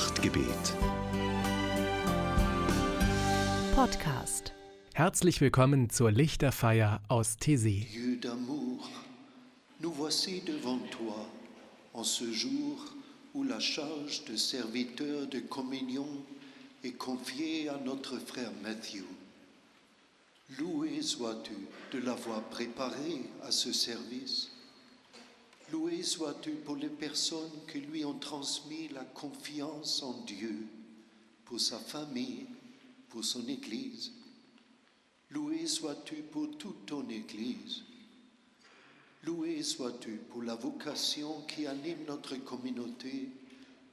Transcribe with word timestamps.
Nachtgebet. 0.00 0.74
Podcast. 3.74 4.54
Herzlich 4.94 5.42
willkommen 5.42 5.90
zur 5.90 6.10
Lichterfeier 6.10 7.02
aus 7.08 7.36
Tessé. 7.36 7.86
Dieu 7.92 8.16
d'amour, 8.16 8.88
nous 9.80 9.92
voici 9.92 10.40
devant 10.40 10.78
toi 10.90 11.26
en 11.92 12.02
ce 12.02 12.32
jour 12.32 12.78
où 13.34 13.44
la 13.44 13.60
charge 13.60 14.24
de 14.24 14.36
serviteur 14.36 15.26
de 15.26 15.40
communion 15.40 16.08
est 16.82 16.96
confiée 16.96 17.68
à 17.68 17.78
notre 17.84 18.16
frère 18.16 18.52
Matthew. 18.62 19.04
Loué 20.58 21.02
sois-tu 21.02 21.58
de 21.92 22.02
l'avoir 22.02 22.40
préparé 22.44 23.20
à 23.42 23.50
ce 23.50 23.70
service. 23.74 24.50
Loué 25.72 26.02
sois-tu 26.02 26.50
pour 26.52 26.76
les 26.76 26.88
personnes 26.88 27.60
qui 27.70 27.78
lui 27.80 28.04
ont 28.04 28.18
transmis 28.18 28.88
la 28.88 29.04
confiance 29.04 30.02
en 30.02 30.14
Dieu, 30.24 30.66
pour 31.44 31.60
sa 31.60 31.78
famille, 31.78 32.46
pour 33.08 33.24
son 33.24 33.46
Église. 33.46 34.12
Loué 35.30 35.66
sois-tu 35.66 36.16
pour 36.16 36.58
toute 36.58 36.86
ton 36.86 37.08
Église. 37.08 37.84
Loué 39.22 39.62
sois-tu 39.62 40.16
pour 40.30 40.42
la 40.42 40.56
vocation 40.56 41.42
qui 41.42 41.66
anime 41.66 42.04
notre 42.08 42.34
communauté 42.36 43.28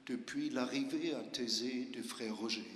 depuis 0.06 0.50
l'arrivée 0.50 1.14
à 1.14 1.22
Thésée 1.22 1.90
de 1.94 2.02
frère 2.02 2.36
Roger. 2.36 2.66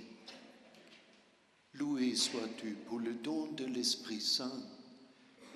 Loué 1.73 2.15
sois-tu 2.15 2.77
pour 2.87 2.99
le 2.99 3.13
don 3.15 3.51
de 3.53 3.65
l'Esprit 3.65 4.21
Saint. 4.21 4.61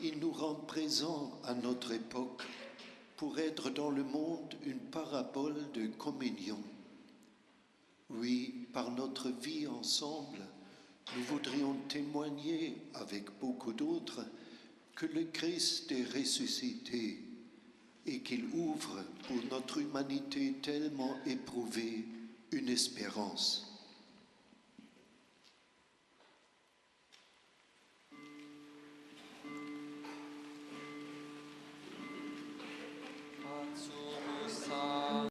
Il 0.02 0.20
nous 0.20 0.32
rend 0.32 0.56
présents 0.56 1.32
à 1.46 1.54
notre 1.54 1.92
époque 1.94 2.44
pour 3.18 3.40
être 3.40 3.72
dans 3.72 3.90
le 3.90 4.04
monde 4.04 4.54
une 4.66 4.80
parabole 4.80 5.72
de 5.74 5.88
communion. 5.88 6.60
Oui, 8.12 8.68
par 8.72 8.92
notre 8.92 9.30
vie 9.30 9.68
ensemble, 9.68 10.40
nous 11.16 11.24
voudrions 11.24 11.76
témoigner 11.90 12.78
avec 12.94 13.26
beaucoup 13.40 13.74
d'autres 13.74 14.26
que 14.96 15.08
le 15.08 15.26
Christ 15.26 15.92
est 15.92 16.18
ressuscité 16.18 17.24
et 18.06 18.22
qu'il 18.22 18.46
ouvre 18.54 19.04
pour 19.28 19.38
notre 19.52 19.80
humanité 19.80 20.56
tellement 20.62 21.16
éprouvée 21.26 22.06
une 22.52 22.70
espérance. 22.70 23.67
Отцу 33.74 33.92
и 34.46 34.50
Сыну. 34.50 35.27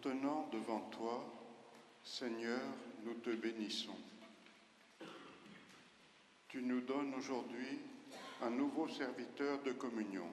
Tenant 0.00 0.48
devant 0.52 0.80
toi, 0.90 1.24
Seigneur, 2.02 2.60
nous 3.04 3.14
te 3.14 3.30
bénissons. 3.30 3.96
Tu 6.48 6.62
nous 6.62 6.80
donnes 6.80 7.14
aujourd'hui 7.14 7.78
un 8.42 8.50
nouveau 8.50 8.88
serviteur 8.88 9.62
de 9.62 9.72
communion. 9.72 10.28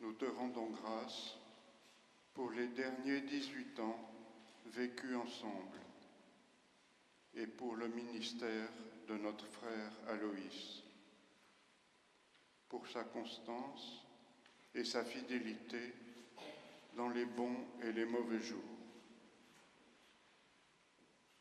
Nous 0.00 0.12
te 0.12 0.24
rendons 0.24 0.70
grâce 0.70 1.36
pour 2.34 2.50
les 2.52 2.68
derniers 2.68 3.20
18 3.22 3.80
ans 3.80 3.98
vécus 4.66 5.16
ensemble 5.16 5.80
et 7.34 7.46
pour 7.46 7.76
le 7.76 7.88
ministère 7.88 8.68
de 9.08 9.16
notre 9.16 9.46
frère 9.46 9.90
Aloïs, 10.08 10.82
pour 12.68 12.86
sa 12.86 13.04
constance 13.04 14.04
et 14.74 14.84
sa 14.84 15.04
fidélité 15.04 15.94
dans 16.98 17.08
les 17.10 17.24
bons 17.24 17.56
et 17.80 17.92
les 17.92 18.04
mauvais 18.04 18.40
jours. 18.40 18.58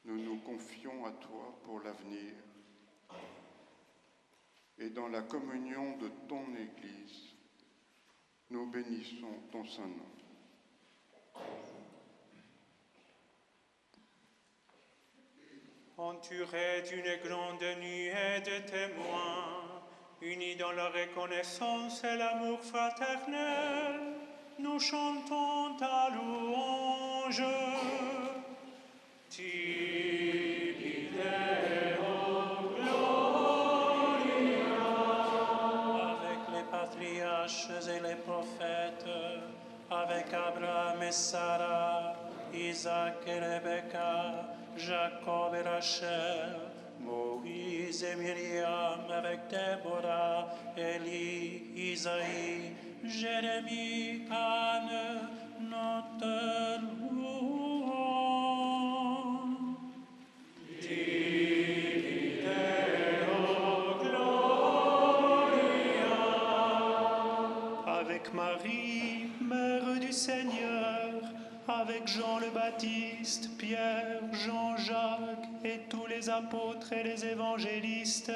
Nous 0.06 0.22
nous 0.24 0.40
confions 0.42 1.04
à 1.04 1.12
toi 1.14 1.60
pour 1.64 1.80
l'avenir 1.80 2.36
et 4.78 4.92
dans 4.92 5.08
la 5.08 5.24
communion 5.24 5.98
de 5.98 6.10
ton 6.30 6.44
Église, 6.56 7.34
nous 8.52 8.68
bénissons 8.68 9.34
ton 9.52 9.66
saint 9.66 9.88
nom. 9.88 10.12
Entourés 15.98 16.84
d'une 16.84 17.28
grande 17.28 17.64
nuée 17.80 18.42
de 18.46 18.60
témoins, 18.70 19.82
unis 20.22 20.56
dans 20.56 20.74
la 20.74 20.90
reconnaissance 20.90 22.04
et 22.04 22.16
l'amour 22.16 22.62
fraternel, 22.62 24.27
nous 24.60 24.80
chantons 24.80 25.76
ta 25.78 26.10
louange. 26.16 27.44
Avec 36.20 36.40
les 36.54 36.64
patriarches 36.72 37.70
et 37.88 38.00
les 38.00 38.16
prophètes, 38.16 39.06
avec 39.90 40.34
Abraham 40.34 41.04
et 41.04 41.12
Sarah, 41.12 42.16
Isaac 42.54 43.16
et 43.28 43.40
Rebecca, 43.40 44.48
Jacob 44.76 45.56
et 45.56 45.62
Rachel, 45.68 46.60
Moïse 47.00 48.04
et 48.04 48.16
Myriam, 48.16 49.12
avec 49.12 49.48
Déborah, 49.50 50.48
Élie, 50.76 51.92
Isaïe, 51.92 52.74
Jérémie, 53.04 54.22
Anne, 54.30 55.30
notre. 55.62 56.58
Avec 68.18 68.34
Marie, 68.34 69.30
Mère 69.42 70.00
du 70.00 70.12
Seigneur, 70.12 71.22
avec 71.68 72.08
Jean 72.08 72.40
le 72.40 72.50
Baptiste, 72.50 73.58
Pierre, 73.58 74.22
Jean-Jacques 74.32 75.48
et 75.64 75.82
tous 75.90 76.08
les 76.08 76.30
apôtres 76.30 76.94
et 76.94 77.04
les 77.04 77.26
évangélistes, 77.26 78.32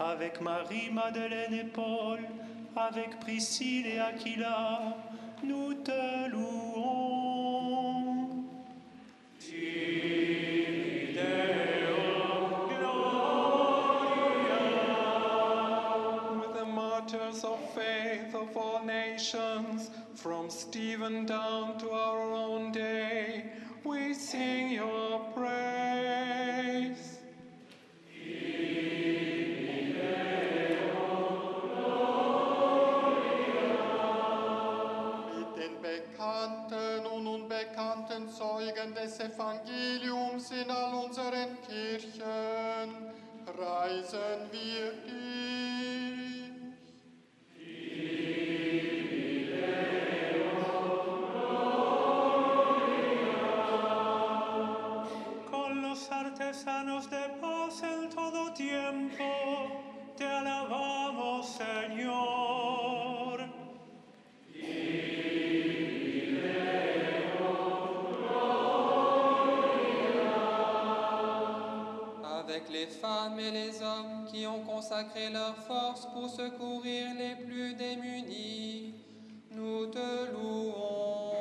avec 0.00 0.40
Marie, 0.40 0.90
Madeleine 0.90 1.54
et 1.54 1.64
Paul, 1.64 2.20
avec 2.76 3.18
Priscille 3.20 3.86
et 3.86 3.98
Aquila, 3.98 4.96
nous 5.42 5.74
te 5.74 6.28
louons. 6.30 6.66
With 16.38 16.54
the 16.54 16.66
martyrs 16.66 17.44
of 17.44 17.58
faith 17.74 18.34
of 18.34 18.56
all 18.56 18.84
nations, 18.84 19.90
from 20.14 20.50
Stephen 20.50 21.24
down 21.24 21.78
to 21.78 21.90
our 21.90 22.32
own 22.32 22.72
day, 22.72 23.44
we 23.84 24.12
sing 24.12 24.72
your 24.72 25.20
praise. 25.34 25.85
In 40.62 40.70
all 40.70 41.04
unseren 41.04 41.56
Kirchen. 41.66 42.22
Preisen 43.44 44.50
wir 44.50 45.05
avec 72.56 72.70
les 72.70 72.86
femmes 72.86 73.38
et 73.38 73.50
les 73.50 73.82
hommes 73.82 74.24
qui 74.32 74.46
ont 74.46 74.60
consacré 74.60 75.28
leur 75.30 75.56
force 75.56 76.06
pour 76.06 76.30
secourir 76.30 77.08
les 77.18 77.44
plus 77.44 77.74
démunis. 77.74 78.94
Nous 79.50 79.86
te 79.86 80.32
louons. 80.32 81.32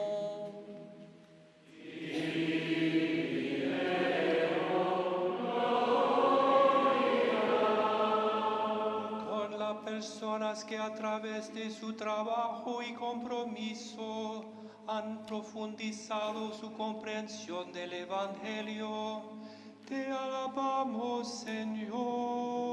Con 9.30 9.58
las 9.58 9.78
personas 9.86 10.66
que 10.66 10.78
a 10.78 10.94
través 10.94 11.54
de 11.54 11.70
su 11.70 11.94
trabajo 11.94 12.82
y 12.82 12.94
compromiso 12.94 14.44
han 14.88 15.26
profundizado 15.26 16.52
su 16.54 16.74
comprensión 16.74 17.72
del 17.72 17.94
Evangelio. 17.94 19.45
Te 19.88 20.08
alabamos, 20.08 21.46
Señor. 21.46 22.66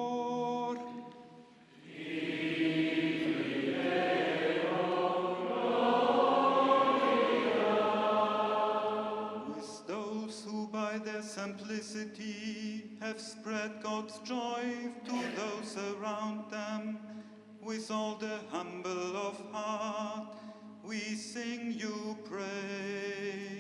With 9.47 9.87
those 9.87 10.45
who 10.47 10.66
by 10.69 10.97
their 11.04 11.21
simplicity 11.21 12.97
have 13.00 13.21
spread 13.21 13.83
God's 13.83 14.19
joy 14.21 14.62
to 15.04 15.23
those 15.37 15.76
around 15.76 16.50
them, 16.50 16.99
with 17.62 17.90
all 17.90 18.14
the 18.14 18.38
humble 18.50 19.16
of 19.19 19.38
heart, 19.52 20.35
we 20.83 20.99
sing 20.99 21.75
you 21.78 22.16
praise. 22.25 23.52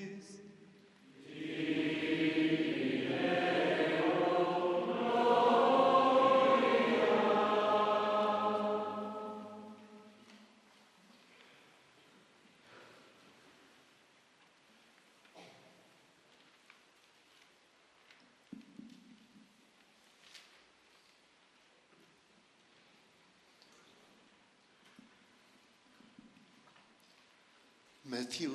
Matthew, 28.32 28.52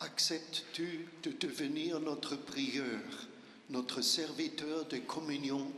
acceptes-tu 0.00 1.06
de 1.22 1.30
devenir 1.32 2.00
notre 2.00 2.34
prieur, 2.34 3.02
notre 3.68 4.00
serviteur 4.00 4.86
de 4.86 4.96
communion 4.96 5.70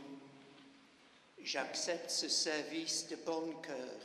J'accepte 1.43 2.09
ce 2.09 2.29
service 2.29 3.07
de 3.09 3.17
bon 3.25 3.55
cœur, 3.61 3.99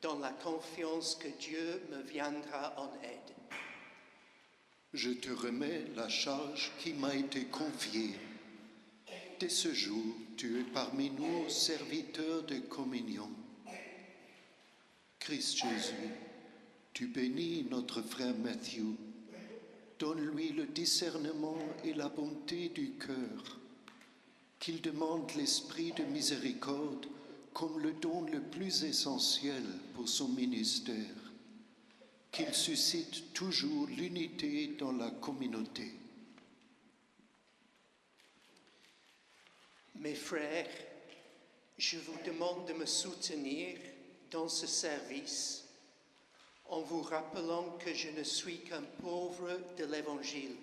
dans 0.00 0.18
la 0.18 0.30
confiance 0.30 1.14
que 1.16 1.28
Dieu 1.28 1.82
me 1.90 2.00
viendra 2.04 2.72
en 2.80 2.90
aide. 3.04 3.60
Je 4.94 5.10
te 5.10 5.30
remets 5.30 5.84
la 5.94 6.08
charge 6.08 6.72
qui 6.78 6.94
m'a 6.94 7.14
été 7.14 7.44
confiée. 7.44 8.14
Dès 9.38 9.50
ce 9.50 9.74
jour, 9.74 10.04
tu 10.38 10.60
es 10.60 10.64
parmi 10.64 11.10
nous 11.10 11.50
serviteur 11.50 12.44
de 12.44 12.60
communion. 12.60 13.28
Christ 15.18 15.58
Jésus, 15.58 16.12
Tu 16.96 17.08
bénis 17.08 17.66
notre 17.68 18.00
frère 18.00 18.34
Matthew. 18.38 18.96
Donne-lui 19.98 20.52
le 20.52 20.64
discernement 20.64 21.58
et 21.84 21.92
la 21.92 22.08
bonté 22.08 22.70
du 22.70 22.92
cœur. 22.92 23.60
Qu'il 24.58 24.80
demande 24.80 25.30
l'esprit 25.36 25.92
de 25.92 26.04
miséricorde 26.04 27.04
comme 27.52 27.80
le 27.80 27.92
don 27.92 28.22
le 28.22 28.40
plus 28.40 28.84
essentiel 28.84 29.62
pour 29.92 30.08
son 30.08 30.28
ministère. 30.28 31.34
Qu'il 32.32 32.54
suscite 32.54 33.34
toujours 33.34 33.88
l'unité 33.88 34.68
dans 34.78 34.92
la 34.92 35.10
communauté. 35.10 35.92
Mes 39.96 40.14
frères, 40.14 40.70
je 41.76 41.98
vous 41.98 42.16
demande 42.24 42.66
de 42.66 42.72
me 42.72 42.86
soutenir 42.86 43.76
dans 44.30 44.48
ce 44.48 44.66
service 44.66 45.65
en 46.68 46.80
vous 46.80 47.02
rappelant 47.02 47.76
que 47.78 47.94
je 47.94 48.10
ne 48.10 48.22
suis 48.22 48.60
qu'un 48.60 48.82
pauvre 49.02 49.48
de 49.78 49.84
l'Évangile. 49.84 50.56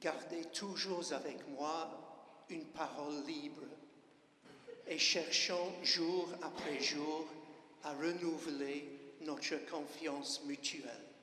Gardez 0.00 0.44
toujours 0.52 1.12
avec 1.12 1.48
moi 1.48 1.88
une 2.50 2.66
parole 2.66 3.24
libre 3.26 3.62
et 4.86 4.98
cherchons 4.98 5.72
jour 5.82 6.28
après 6.42 6.80
jour 6.80 7.26
à 7.84 7.92
renouveler 7.94 9.16
notre 9.22 9.56
confiance 9.70 10.42
mutuelle. 10.44 11.13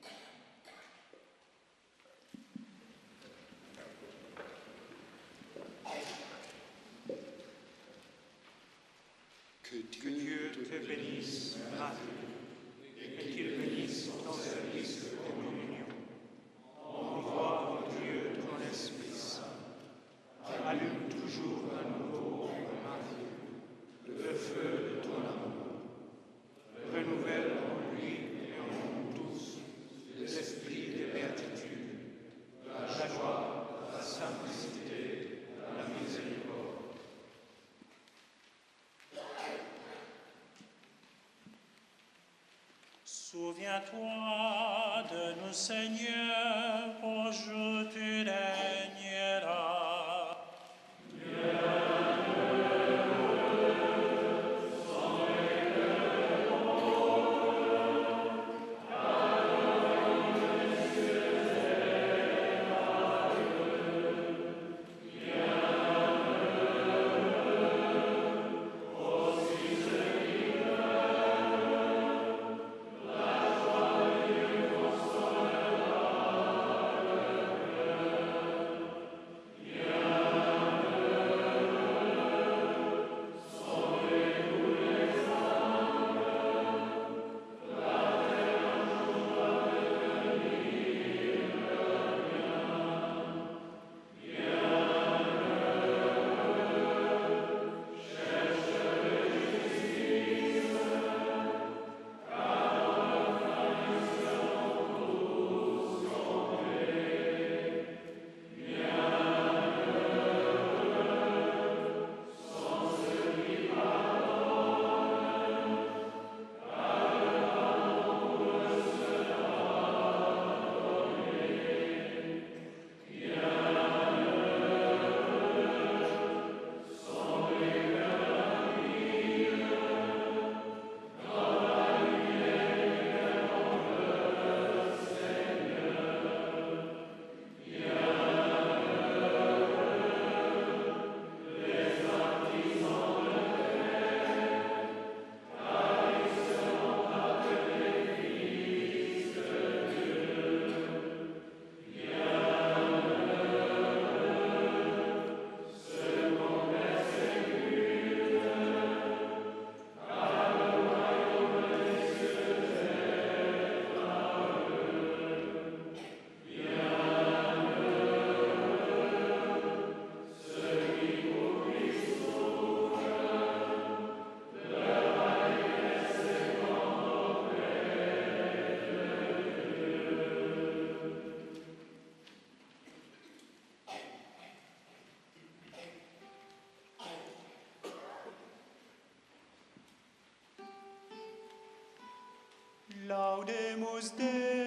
Laudemus 193.12 194.14
Deus. 194.16 194.61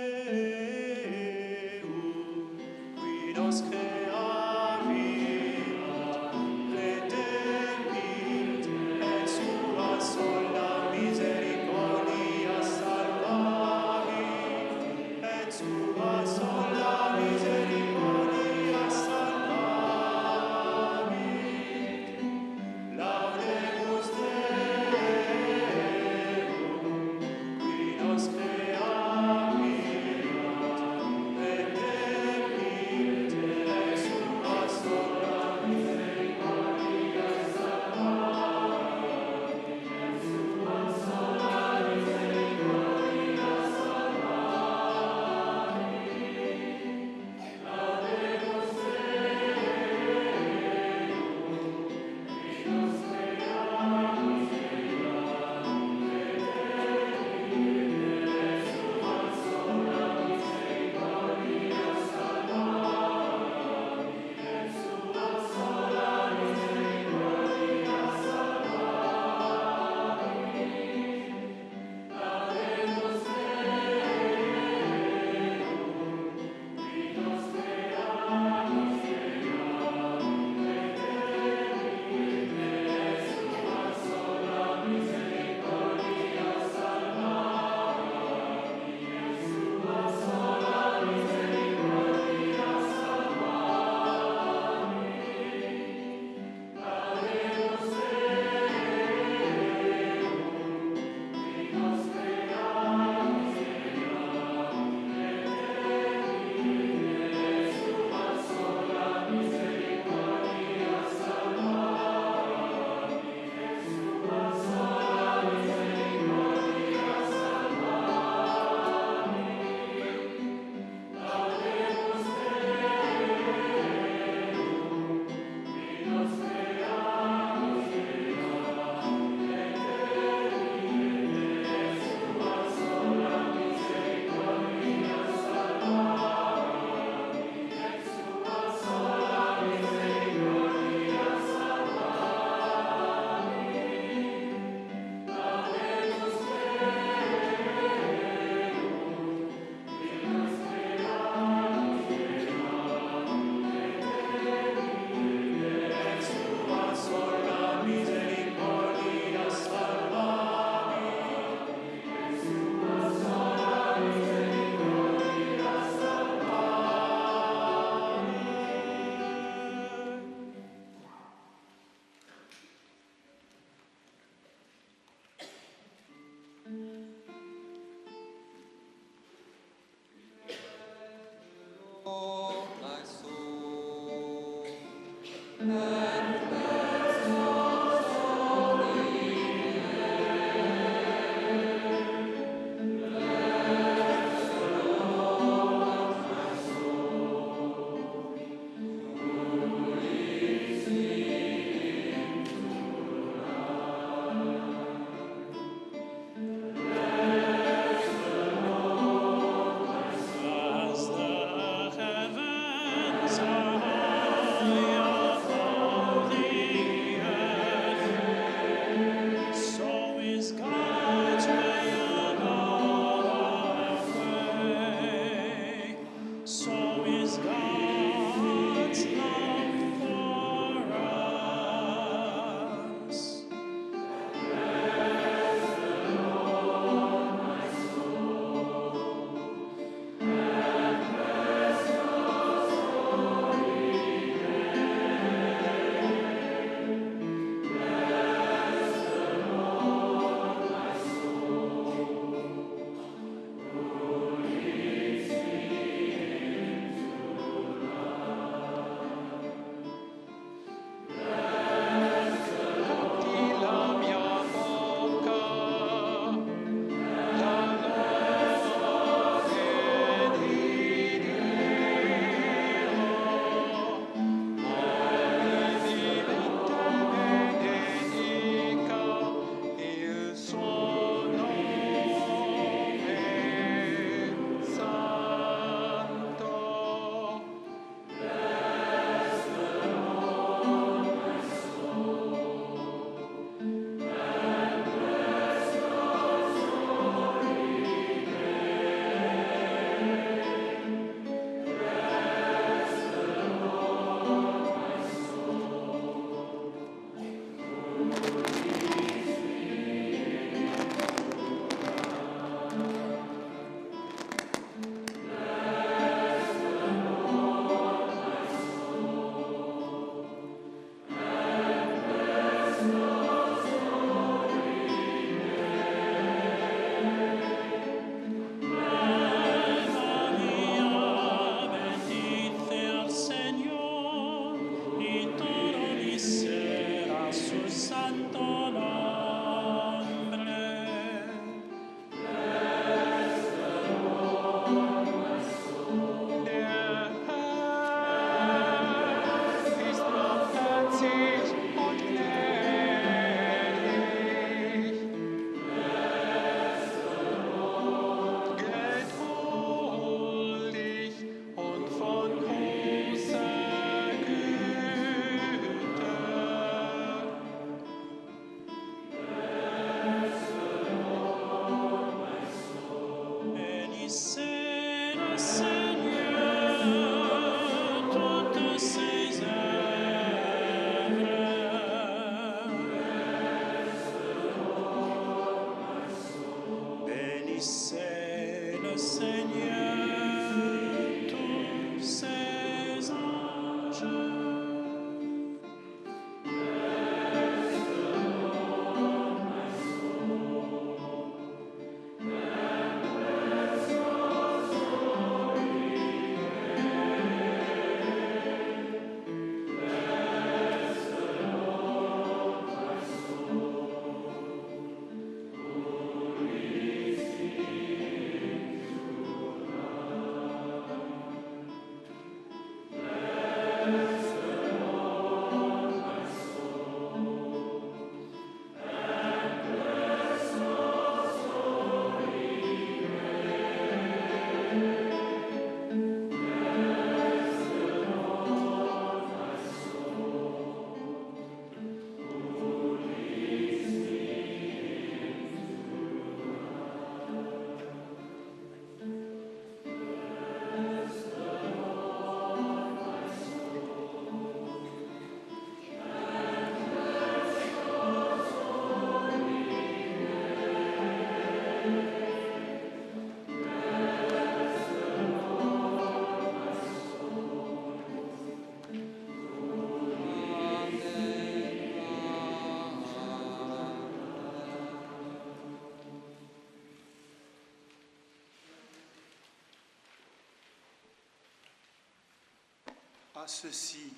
À 483.45 483.47
ceci. 483.47 484.11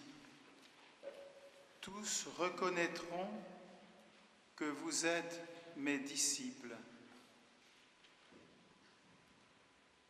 Tous 1.82 2.28
reconnaîtront 2.38 3.30
que 4.56 4.64
vous 4.64 5.06
êtes 5.06 5.42
mes 5.76 6.00
disciples. 6.00 6.74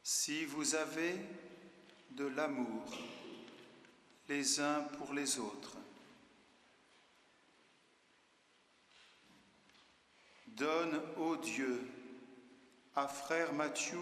Si 0.04 0.46
vous 0.46 0.76
avez 0.76 1.16
de 2.12 2.28
l'amour 2.28 2.96
les 4.30 4.60
uns 4.60 4.82
pour 5.00 5.12
les 5.16 5.40
autres. 5.40 5.78
Donne, 10.46 11.02
ô 11.18 11.38
Dieu, 11.38 11.82
à 12.96 13.08
frère 13.08 13.52
Mathieu 13.54 13.98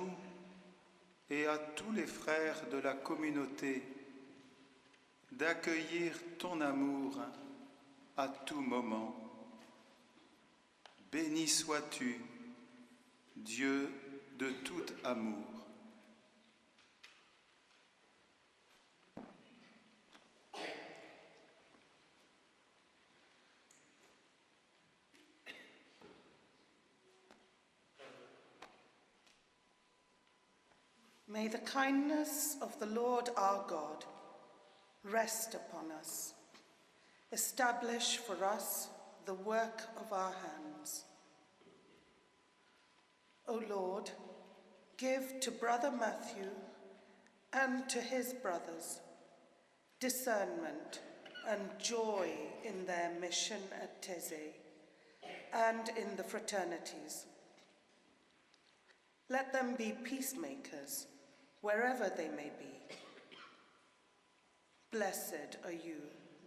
et 1.30 1.46
à 1.46 1.58
tous 1.58 1.94
les 1.94 2.06
frères 2.06 2.68
de 2.70 2.78
la 2.80 2.96
communauté 2.96 3.82
d'accueillir 5.36 6.14
ton 6.40 6.62
amour 6.62 7.20
à 8.18 8.28
tout 8.28 8.62
moment. 8.62 9.14
Béni 11.12 11.48
sois-tu, 11.48 12.22
Dieu 13.36 13.92
de 14.38 14.50
tout 14.64 14.86
amour. 15.04 15.44
May 31.28 31.50
the 31.50 31.58
kindness 31.58 32.56
of 32.62 32.80
the 32.80 32.86
Lord 32.86 33.30
our 33.36 33.66
God 33.68 34.06
rest 35.12 35.54
upon 35.54 35.92
us, 35.92 36.34
establish 37.32 38.18
for 38.18 38.44
us 38.44 38.90
the 39.26 39.34
work 39.34 39.84
of 39.98 40.12
our 40.12 40.32
hands. 40.32 41.06
O 43.48 43.62
Lord, 43.70 44.10
give 44.98 45.40
to 45.42 45.52
Brother 45.52 45.92
Matthew 45.92 46.50
and 47.54 47.88
to 47.90 48.00
his 48.02 48.34
brothers 48.34 49.00
discernment 50.00 51.02
and 51.48 51.62
joy 51.80 52.30
in 52.64 52.86
their 52.86 53.12
mission 53.22 53.62
at 53.82 54.02
Teze 54.02 54.54
and 55.54 55.90
in 55.90 56.16
the 56.18 56.24
fraternities. 56.24 57.26
Let 59.30 59.54
them 59.54 59.76
be 59.76 59.94
peacemakers 60.04 61.08
wherever 61.62 62.12
they 62.16 62.30
may 62.30 62.52
be. 62.60 62.96
Blessed 64.96 65.58
are 65.66 65.74
you, 65.74 65.98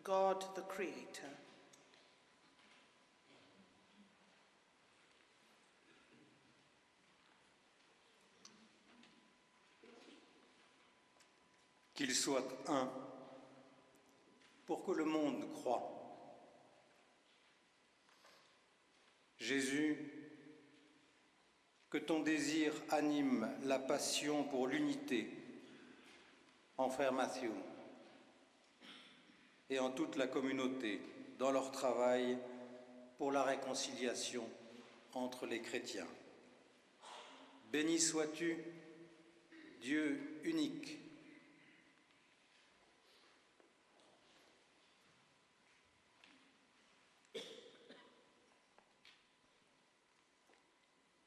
God 0.02 0.42
the 0.54 0.62
Creator. 0.62 1.28
Qu'ils 11.92 12.14
soient 12.14 12.48
un 12.68 12.88
pour 14.64 14.82
que 14.82 14.92
le 14.92 15.04
monde 15.04 15.44
croie. 15.52 15.82
Jésus, 19.36 20.10
que 21.90 21.98
ton 21.98 22.20
désir 22.20 22.72
anime 22.88 23.46
la 23.64 23.78
passion 23.78 24.44
pour 24.44 24.68
l'unité 24.68 25.28
en 26.78 26.88
frère 26.88 27.12
Matthew 27.12 27.52
et 29.70 29.78
en 29.78 29.90
toute 29.90 30.16
la 30.16 30.26
communauté 30.26 31.00
dans 31.38 31.50
leur 31.50 31.70
travail 31.70 32.38
pour 33.18 33.32
la 33.32 33.42
réconciliation 33.42 34.48
entre 35.14 35.46
les 35.46 35.60
chrétiens. 35.60 36.06
Béni 37.70 37.98
sois-tu, 37.98 38.56
Dieu 39.80 40.40
unique. 40.44 40.98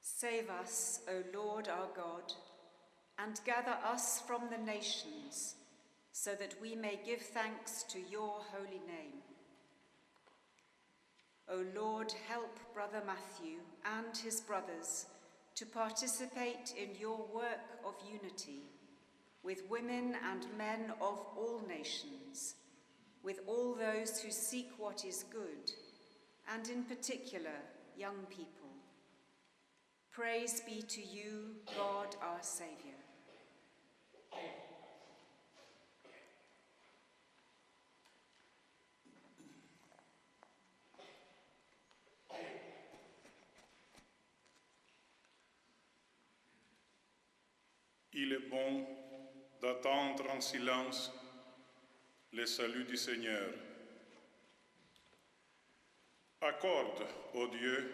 Save 0.01 0.51
us, 0.63 1.01
O 1.07 1.23
Lord 1.33 1.67
our 1.67 1.89
God, 1.95 2.33
and 3.17 3.33
gather 3.43 3.75
us 3.91 4.21
from 4.27 4.49
the 4.51 4.57
nations, 4.57 5.55
so 6.11 6.31
that 6.35 6.55
we 6.61 6.75
may 6.75 6.99
give 7.05 7.21
thanks 7.21 7.83
to 7.83 7.99
your 7.99 8.41
holy 8.51 8.81
name. 8.87 9.21
O 11.49 11.63
Lord, 11.75 12.13
help 12.27 12.59
Brother 12.73 13.01
Matthew 13.05 13.57
and 13.85 14.15
his 14.15 14.41
brothers 14.41 15.07
to 15.55 15.65
participate 15.65 16.73
in 16.77 16.99
your 16.99 17.25
work 17.33 17.79
of 17.85 17.95
unity 18.11 18.61
with 19.43 19.69
women 19.69 20.15
and 20.31 20.45
men 20.57 20.91
of 21.01 21.19
all 21.35 21.61
nations, 21.67 22.55
with 23.23 23.39
all 23.47 23.73
those 23.73 24.19
who 24.21 24.31
seek 24.31 24.69
what 24.77 25.03
is 25.03 25.25
good, 25.31 25.71
and 26.53 26.69
in 26.69 26.83
particular, 26.83 27.59
young 27.97 28.25
people. 28.29 28.69
Praise 30.11 30.61
be 30.61 30.81
to 30.83 31.01
you, 31.01 31.55
God 31.75 32.15
our 32.21 32.39
Saviour. 32.41 32.95
Il 48.23 48.33
est 48.33 48.49
bon 48.49 48.85
d'attendre 49.63 50.29
en 50.29 50.39
silence 50.39 51.11
le 52.31 52.45
salut 52.45 52.83
du 52.83 52.95
Seigneur. 52.95 53.49
Accorde, 56.39 57.03
ô 57.33 57.47
Dieu, 57.47 57.91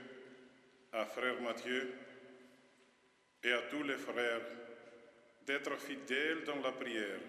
à 0.92 1.06
frère 1.06 1.40
Matthieu 1.40 1.94
et 3.42 3.54
à 3.54 3.62
tous 3.70 3.84
les 3.84 3.96
frères 3.96 4.42
d'être 5.46 5.78
fidèles 5.78 6.44
dans 6.44 6.60
la 6.60 6.74
prière 6.74 7.22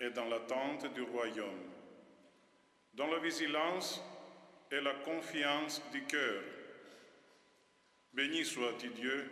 et 0.00 0.08
dans 0.08 0.24
l'attente 0.24 0.90
du 0.94 1.02
royaume, 1.02 1.70
dans 2.94 3.08
la 3.08 3.18
vigilance 3.18 4.00
et 4.70 4.80
la 4.80 4.94
confiance 4.94 5.82
du 5.92 6.02
cœur. 6.04 6.42
Béni 8.14 8.42
soit-il 8.42 8.94
Dieu 8.94 9.30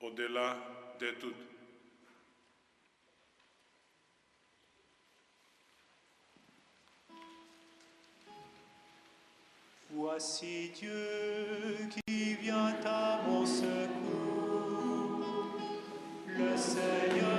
au-delà 0.00 0.77
Voici 9.90 10.70
Dieu 10.74 11.78
qui 12.06 12.34
vient 12.34 12.74
à 12.84 13.20
mon 13.26 13.46
secours. 13.46 13.78
Le 16.26 16.56
Seigneur 16.56 17.37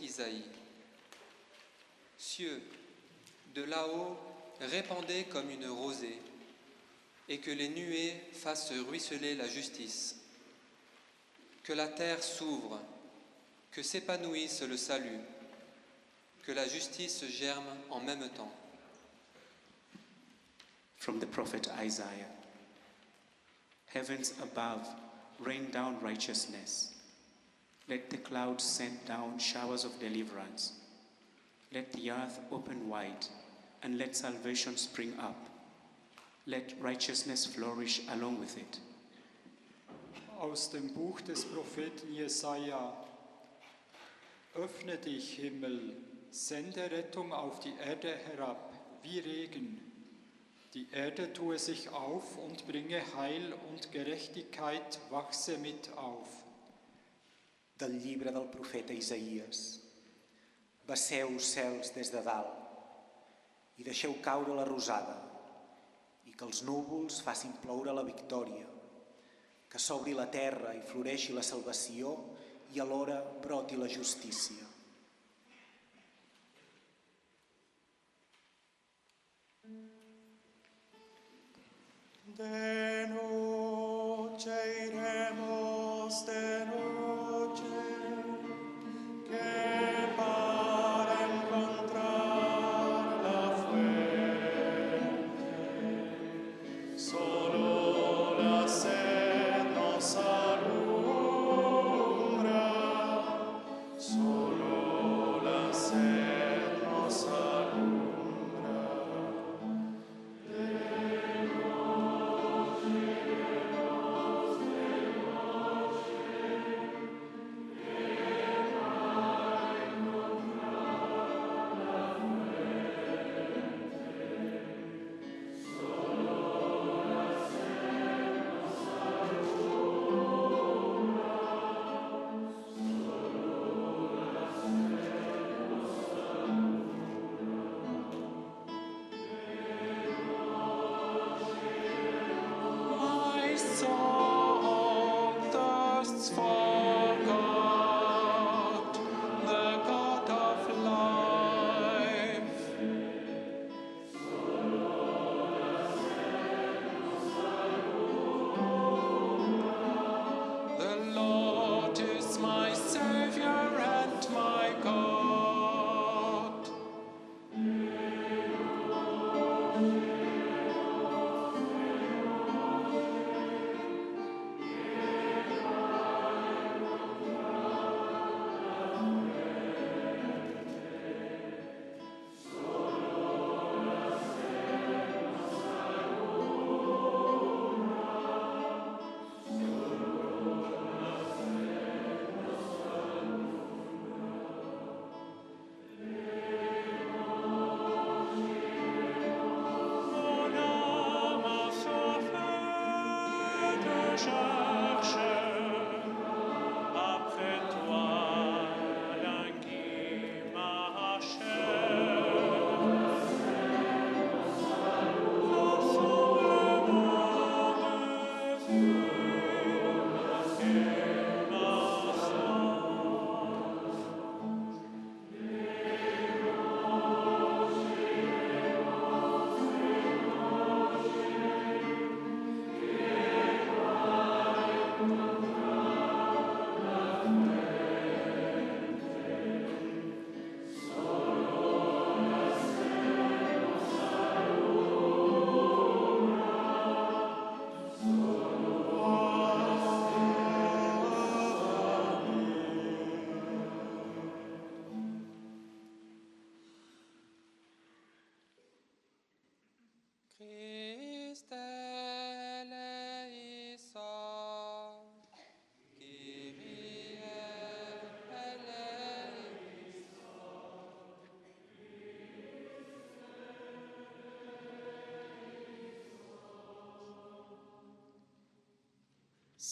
Isaïe. 0.00 0.44
Cieux, 2.16 2.62
de 3.54 3.62
là-haut, 3.62 4.16
répandez 4.60 5.24
comme 5.24 5.50
une 5.50 5.68
rosée, 5.68 6.18
et 7.28 7.38
que 7.38 7.50
les 7.50 7.68
nuées 7.68 8.14
fassent 8.32 8.72
ruisseler 8.72 9.34
la 9.34 9.48
justice. 9.48 10.16
Que 11.62 11.72
la 11.72 11.88
terre 11.88 12.22
s'ouvre, 12.22 12.80
que 13.70 13.82
s'épanouisse 13.82 14.62
le 14.62 14.76
salut, 14.76 15.20
que 16.42 16.52
la 16.52 16.66
justice 16.66 17.24
germe 17.26 17.76
en 17.90 18.00
même 18.00 18.28
temps. 18.30 18.52
From 20.96 21.20
the 21.20 21.26
prophet 21.26 21.68
Isaiah 21.80 22.38
Heavens 23.94 24.34
above, 24.42 24.86
rain 25.40 25.70
down 25.70 25.98
righteousness. 26.02 26.97
Let 27.88 28.10
the 28.10 28.18
clouds 28.18 28.64
send 28.64 29.04
down 29.06 29.38
showers 29.38 29.84
of 29.84 29.98
deliverance. 29.98 30.72
Let 31.72 31.90
the 31.92 32.10
earth 32.10 32.38
open 32.50 32.86
wide, 32.88 33.26
and 33.82 33.96
let 33.96 34.14
salvation 34.14 34.76
spring 34.76 35.14
up. 35.18 35.48
Let 36.46 36.74
righteousness 36.80 37.46
flourish 37.46 38.02
along 38.10 38.40
with 38.40 38.58
it. 38.58 38.80
Aus 40.38 40.70
dem 40.70 40.92
Buch 40.92 41.22
des 41.22 41.44
Propheten 41.44 42.12
Jesaja: 42.12 42.92
Öffne 44.54 44.98
dich, 44.98 45.36
Himmel, 45.36 45.96
sende 46.30 46.90
Rettung 46.90 47.32
auf 47.32 47.60
die 47.60 47.74
Erde 47.86 48.14
herab, 48.30 48.72
wie 49.02 49.18
Regen. 49.20 49.80
Die 50.74 50.86
Erde 50.92 51.32
tue 51.32 51.58
sich 51.58 51.88
auf 51.88 52.36
und 52.36 52.66
bringe 52.68 53.00
Heil 53.16 53.54
und 53.70 53.92
Gerechtigkeit 53.92 55.00
wachse 55.10 55.56
mit 55.56 55.90
auf. 55.96 56.28
Del 57.78 58.00
llibre 58.02 58.32
del 58.34 58.48
profeta 58.50 58.92
Isaías. 58.92 59.58
Basseu 60.88 61.36
cels 61.38 61.92
des 61.94 62.08
de 62.10 62.22
dalt 62.26 63.78
i 63.78 63.84
deixeu 63.86 64.16
caure 64.24 64.56
la 64.56 64.64
rosada 64.66 65.14
i 66.26 66.32
que 66.32 66.46
els 66.48 66.64
núvols 66.66 67.20
facin 67.22 67.52
ploure 67.62 67.94
la 67.94 68.02
victòria, 68.02 68.66
que 69.70 69.78
s'obri 69.78 70.16
la 70.16 70.26
terra 70.32 70.74
i 70.74 70.82
floreixi 70.90 71.36
la 71.36 71.44
salvació 71.46 72.16
i 72.74 72.82
alhora 72.82 73.20
broti 73.44 73.78
la 73.78 73.86
justícia. 73.86 74.66
De 82.38 83.06
noche 83.14 84.60
iremos 84.86 86.26
de 86.26 86.66
noche, 86.66 86.87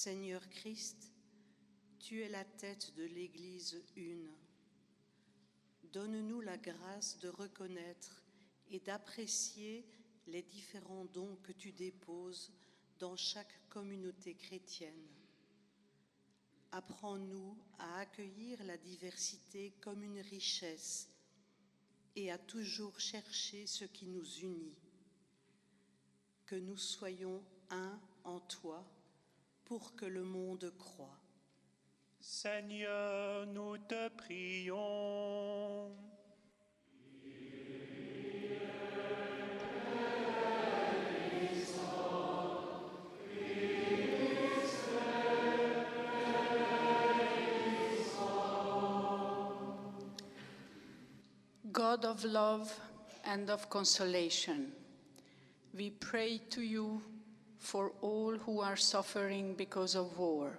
Seigneur 0.07 0.49
Christ, 0.51 1.11
tu 1.99 2.23
es 2.23 2.29
la 2.29 2.45
tête 2.45 2.95
de 2.95 3.03
l'Église 3.07 3.83
une. 3.97 4.31
Donne-nous 5.83 6.41
la 6.43 6.57
grâce 6.57 7.19
de 7.19 7.29
reconnaître 7.29 8.23
et 8.71 8.79
d'apprécier 8.79 9.85
les 10.29 10.43
différents 10.43 11.07
dons 11.07 11.37
que 11.43 11.51
tu 11.51 11.73
déposes 11.73 12.53
dans 13.01 13.17
chaque 13.17 13.69
communauté 13.69 14.37
chrétienne. 14.37 15.09
apprends-nous 16.71 17.59
à 17.81 17.99
accueillir 17.99 18.63
la 18.63 18.77
diversité 18.77 19.73
comme 19.81 20.05
une 20.05 20.21
richesse 20.21 21.09
et 22.15 22.31
à 22.31 22.39
toujours 22.39 23.01
chercher 23.01 23.67
ce 23.67 23.85
qui 23.85 24.07
nous 24.07 24.39
unit. 24.39 24.79
Que 26.45 26.55
nous 26.55 26.79
soyons 26.79 27.43
un 27.71 28.01
en 28.23 28.39
toi 28.39 28.89
pour 29.67 29.97
que 29.97 30.07
le 30.07 30.23
monde 30.23 30.73
croie. 30.79 31.19
Seigneur, 32.21 33.47
nous 33.47 33.77
te 33.79 34.09
prions. 34.11 35.91
God 51.73 52.05
of 52.05 52.25
love 52.25 52.73
and 53.25 53.51
of 53.51 53.69
consolation, 53.69 54.73
we 55.75 55.91
pray 55.91 56.39
to 56.51 56.63
you 56.63 57.03
for 57.67 57.91
all 58.01 58.39
who 58.39 58.61
are 58.61 58.77
suffering 58.77 59.53
because 59.55 59.97
of 59.97 60.17
war, 60.17 60.57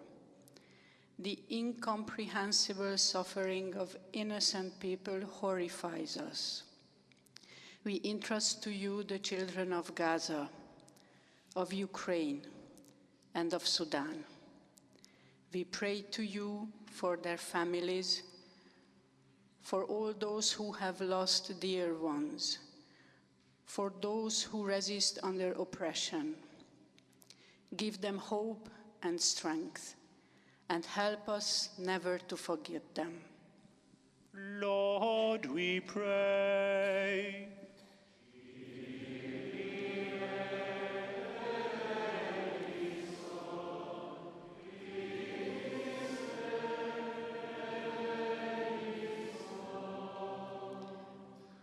the 1.18 1.40
incomprehensible 1.50 2.98
suffering 2.98 3.74
of 3.76 3.96
innocent 4.12 4.78
people 4.82 5.22
horrifies 5.22 6.18
us. 6.18 6.64
We 7.86 8.02
entrust 8.04 8.62
to 8.64 8.72
you 8.72 9.04
the 9.04 9.20
children 9.20 9.72
of 9.72 9.96
Gaza, 9.96 10.50
of 11.56 11.72
Ukraine, 11.72 12.42
and 13.34 13.54
of 13.54 13.66
Sudan. 13.66 14.26
We 15.54 15.64
pray 15.64 16.02
to 16.12 16.24
you 16.24 16.68
for 16.92 17.16
their 17.16 17.38
families, 17.38 18.24
for 19.62 19.86
all 19.86 20.12
those 20.12 20.52
who 20.52 20.74
have 20.74 21.00
lost 21.00 21.58
dear 21.62 21.96
ones, 21.96 22.60
for 23.64 23.94
those 24.02 24.44
who 24.44 24.66
resist 24.66 25.20
under 25.24 25.54
oppression. 25.54 26.36
Give 27.76 28.00
them 28.00 28.18
hope 28.18 28.70
and 29.04 29.20
strength, 29.20 29.96
and 30.70 30.86
help 30.86 31.28
us 31.28 31.70
never 31.78 32.18
to 32.28 32.38
forget 32.38 32.96
them. 32.96 33.22
Lord, 34.34 35.46
we 35.48 35.82
pray. 35.82 37.48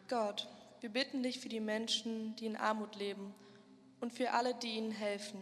Gott, 0.08 0.46
wir 0.80 0.90
bitten 0.90 1.22
dich 1.22 1.40
für 1.40 1.48
die 1.48 1.60
Menschen, 1.60 2.36
die 2.36 2.46
in 2.46 2.56
Armut 2.56 2.94
leben 2.94 3.34
und 4.00 4.12
für 4.12 4.32
alle, 4.32 4.54
die 4.54 4.76
ihnen 4.76 4.92
helfen. 4.92 5.40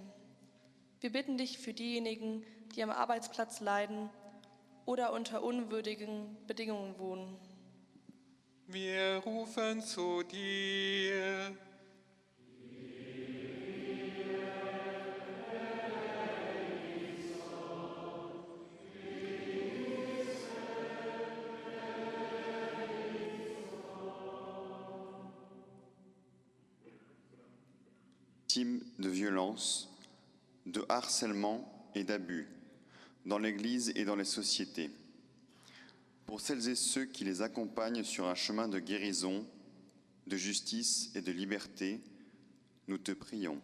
Wir 1.02 1.10
bitten 1.10 1.36
dich 1.36 1.58
für 1.58 1.72
diejenigen, 1.72 2.44
die 2.76 2.82
am 2.84 2.90
Arbeitsplatz 2.90 3.60
leiden 3.60 4.08
oder 4.86 5.12
unter 5.12 5.42
unwürdigen 5.42 6.36
Bedingungen 6.46 6.96
wohnen. 6.96 7.36
Wir 8.68 9.16
rufen 9.24 9.82
zu 9.82 10.22
dir. 10.22 11.56
victimes 28.54 28.82
de 28.98 29.10
violences, 29.10 29.91
de 30.72 30.84
harcèlement 30.88 31.90
et 31.94 32.04
d'abus 32.04 32.48
dans 33.26 33.38
l'Église 33.38 33.92
et 33.94 34.04
dans 34.04 34.16
les 34.16 34.24
sociétés. 34.24 34.90
Pour 36.26 36.40
celles 36.40 36.68
et 36.68 36.74
ceux 36.74 37.04
qui 37.04 37.24
les 37.24 37.42
accompagnent 37.42 38.04
sur 38.04 38.26
un 38.26 38.34
chemin 38.34 38.68
de 38.68 38.78
guérison, 38.78 39.46
de 40.26 40.36
justice 40.36 41.10
et 41.14 41.20
de 41.20 41.32
liberté, 41.32 42.00
nous 42.88 42.98
te 42.98 43.12
prions. 43.12 43.60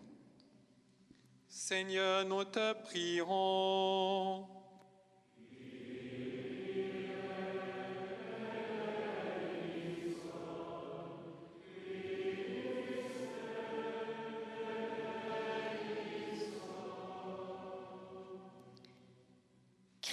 Seigneur, 1.48 2.26
nous 2.26 2.44
te 2.44 2.74
prierons. 2.84 4.57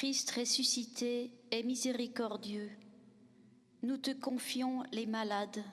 Christ 0.05 0.29
ressuscité 0.37 1.31
est 1.49 1.63
miséricordieux. 1.63 2.69
Nous 3.81 3.97
te 3.97 4.11
confions 4.11 4.83
les 4.91 5.07
malades, 5.07 5.63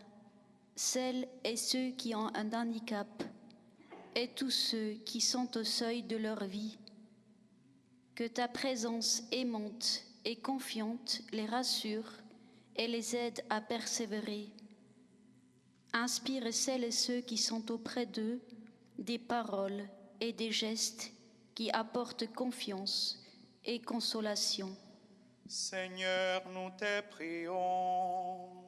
celles 0.75 1.29
et 1.45 1.59
ceux 1.59 1.91
qui 1.91 2.15
ont 2.15 2.35
un 2.35 2.51
handicap, 2.55 3.23
et 4.17 4.29
tous 4.29 4.49
ceux 4.49 4.93
qui 5.05 5.21
sont 5.21 5.55
au 5.59 5.65
seuil 5.65 6.03
de 6.03 6.17
leur 6.17 6.45
vie. 6.45 6.79
Que 8.15 8.27
ta 8.27 8.49
présence 8.49 9.23
aimante 9.33 10.03
et 10.25 10.37
confiante 10.37 11.21
les 11.31 11.45
rassure 11.45 12.11
et 12.75 12.89
les 12.89 13.15
aide 13.15 13.45
à 13.51 13.61
persévérer. 13.61 14.49
Inspire 15.93 16.55
celles 16.55 16.85
et 16.85 16.91
ceux 16.91 17.21
qui 17.21 17.37
sont 17.37 17.71
auprès 17.71 18.07
d'eux 18.07 18.41
des 18.99 19.19
paroles 19.19 19.87
et 20.23 20.33
des 20.33 20.53
gestes 20.53 21.13
qui 21.55 21.71
apportent 21.71 22.33
confiance 22.33 23.22
et 23.65 23.81
consolation. 23.81 24.77
Seigneur, 25.47 26.43
nous 26.49 26.71
te 26.79 27.03
prions. 27.11 28.63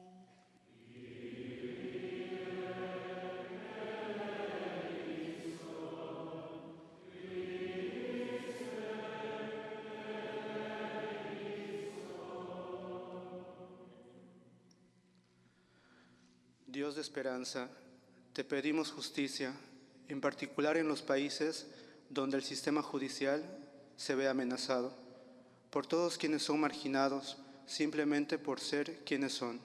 Dios 16.67 16.95
de 16.95 17.01
esperanza, 17.01 17.69
te 18.33 18.43
pedimos 18.43 18.91
justicia, 18.91 19.53
en 20.09 20.19
particular 20.19 20.75
en 20.75 20.89
los 20.89 21.01
países 21.01 21.67
donde 22.09 22.35
el 22.35 22.43
sistema 22.43 22.81
judicial 22.81 23.64
se 23.97 24.15
ve 24.15 24.27
amenazado, 24.27 24.93
por 25.69 25.85
todos 25.85 26.17
quienes 26.17 26.43
son 26.43 26.59
marginados 26.59 27.37
simplemente 27.65 28.37
por 28.37 28.59
ser 28.59 29.03
quienes 29.03 29.33
son. 29.33 29.59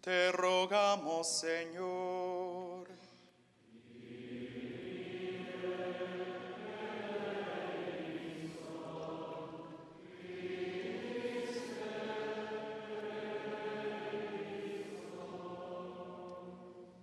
Te 0.00 0.32
rogamos, 0.32 1.28
Señor. 1.28 2.88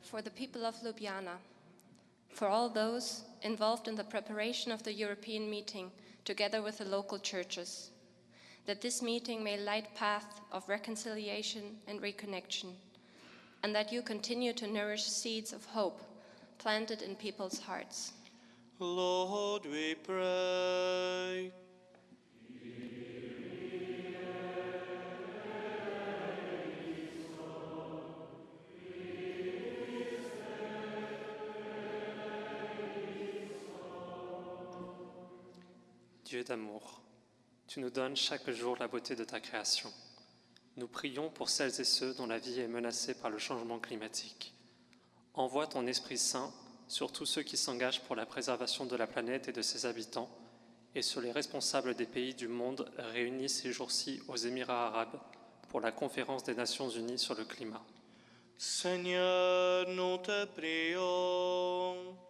for 0.09 0.23
the 0.23 0.31
people 0.31 0.65
of 0.65 0.75
Ljubljana, 0.81 1.37
for 2.29 2.47
all 2.47 2.67
those 2.67 3.25
involved 3.43 3.87
in 3.87 3.95
the 3.95 4.03
preparation 4.03 4.71
of 4.71 4.81
the 4.81 4.91
European 4.91 5.47
meeting 5.49 5.91
together 6.29 6.61
with 6.61 6.77
the 6.77 6.85
local 6.85 7.17
churches, 7.17 7.89
that 8.67 8.81
this 8.81 9.01
meeting 9.01 9.43
may 9.43 9.57
light 9.57 9.95
path 9.95 10.41
of 10.51 10.69
reconciliation 10.69 11.63
and 11.87 11.99
reconnection, 12.03 12.71
and 13.63 13.73
that 13.73 13.91
you 13.91 14.03
continue 14.03 14.53
to 14.53 14.67
nourish 14.67 15.05
seeds 15.05 15.53
of 15.53 15.65
hope 15.65 16.03
planted 16.59 17.01
in 17.01 17.15
people's 17.15 17.59
hearts. 17.59 18.13
Lord, 18.77 19.65
we 19.65 19.95
pray. 19.95 21.51
Dieu 36.29 36.43
d'amour, 36.43 37.01
tu 37.67 37.79
nous 37.79 37.89
donnes 37.89 38.15
chaque 38.15 38.51
jour 38.51 38.77
la 38.77 38.87
beauté 38.87 39.15
de 39.15 39.23
ta 39.23 39.39
création. 39.39 39.91
Nous 40.77 40.87
prions 40.87 41.31
pour 41.31 41.49
celles 41.49 41.81
et 41.81 41.83
ceux 41.83 42.13
dont 42.13 42.27
la 42.27 42.37
vie 42.37 42.59
est 42.59 42.67
menacée 42.67 43.15
par 43.15 43.31
le 43.31 43.39
changement 43.39 43.79
climatique. 43.79 44.53
Envoie 45.33 45.65
ton 45.65 45.87
Esprit 45.87 46.19
Saint 46.19 46.53
sur 46.87 47.11
tous 47.11 47.25
ceux 47.25 47.41
qui 47.41 47.57
s'engagent 47.57 48.01
pour 48.01 48.15
la 48.15 48.27
préservation 48.27 48.85
de 48.85 48.95
la 48.95 49.07
planète 49.07 49.47
et 49.47 49.51
de 49.51 49.63
ses 49.63 49.87
habitants 49.87 50.29
et 50.93 51.01
sur 51.01 51.19
les 51.19 51.31
responsables 51.31 51.95
des 51.95 52.05
pays 52.05 52.35
du 52.35 52.47
monde 52.47 52.87
réunis 52.99 53.49
ces 53.49 53.71
jours-ci 53.71 54.21
aux 54.27 54.37
Émirats 54.37 54.85
arabes 54.85 55.19
pour 55.69 55.81
la 55.81 55.91
conférence 55.91 56.43
des 56.43 56.53
Nations 56.53 56.91
unies 56.91 57.17
sur 57.17 57.33
le 57.33 57.43
climat. 57.43 57.83
Seigneur, 58.55 59.89
nous 59.89 60.17
te 60.19 60.45
prions. 60.45 62.28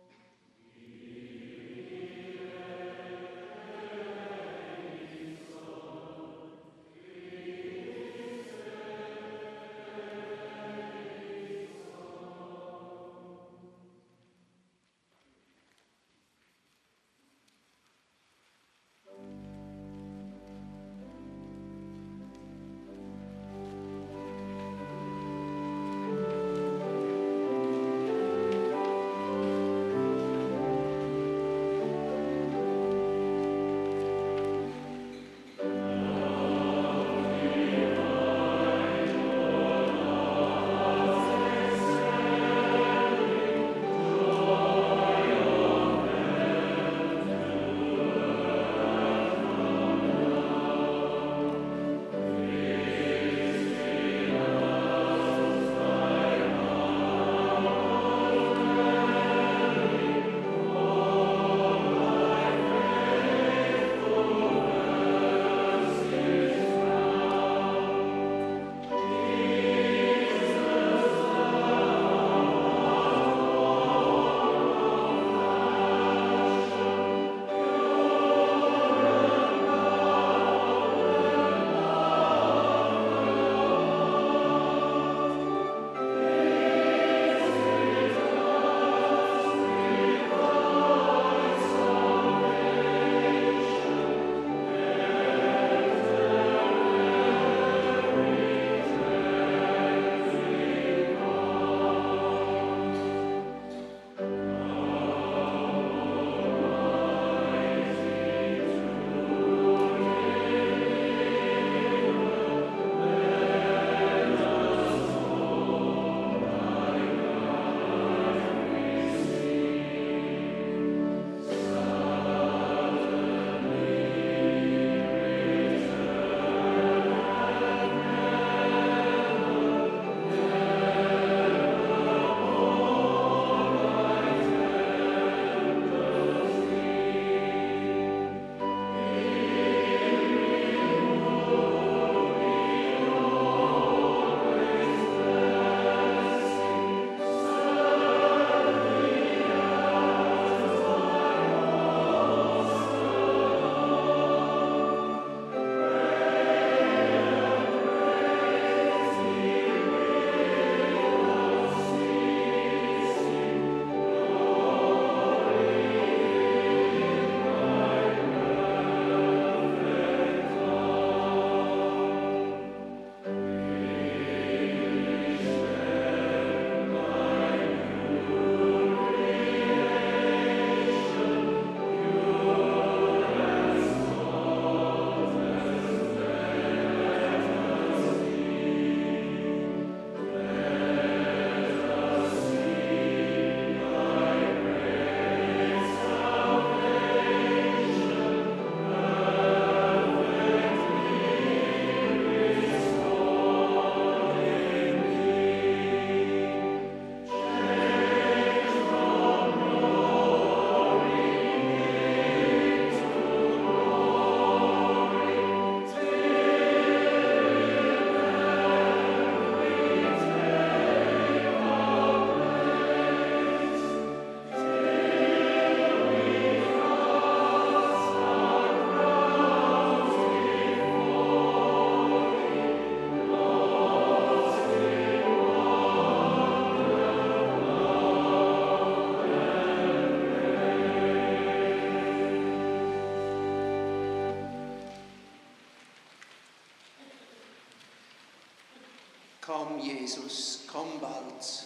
Jesus, 249.90 250.62
komm 250.68 251.00
bald 251.00 251.66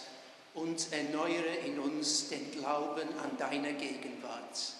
und 0.54 0.92
erneuere 0.92 1.58
in 1.66 1.78
uns 1.78 2.28
den 2.28 2.50
Glauben 2.52 3.08
an 3.18 3.36
deine 3.38 3.74
Gegenwart. 3.74 4.74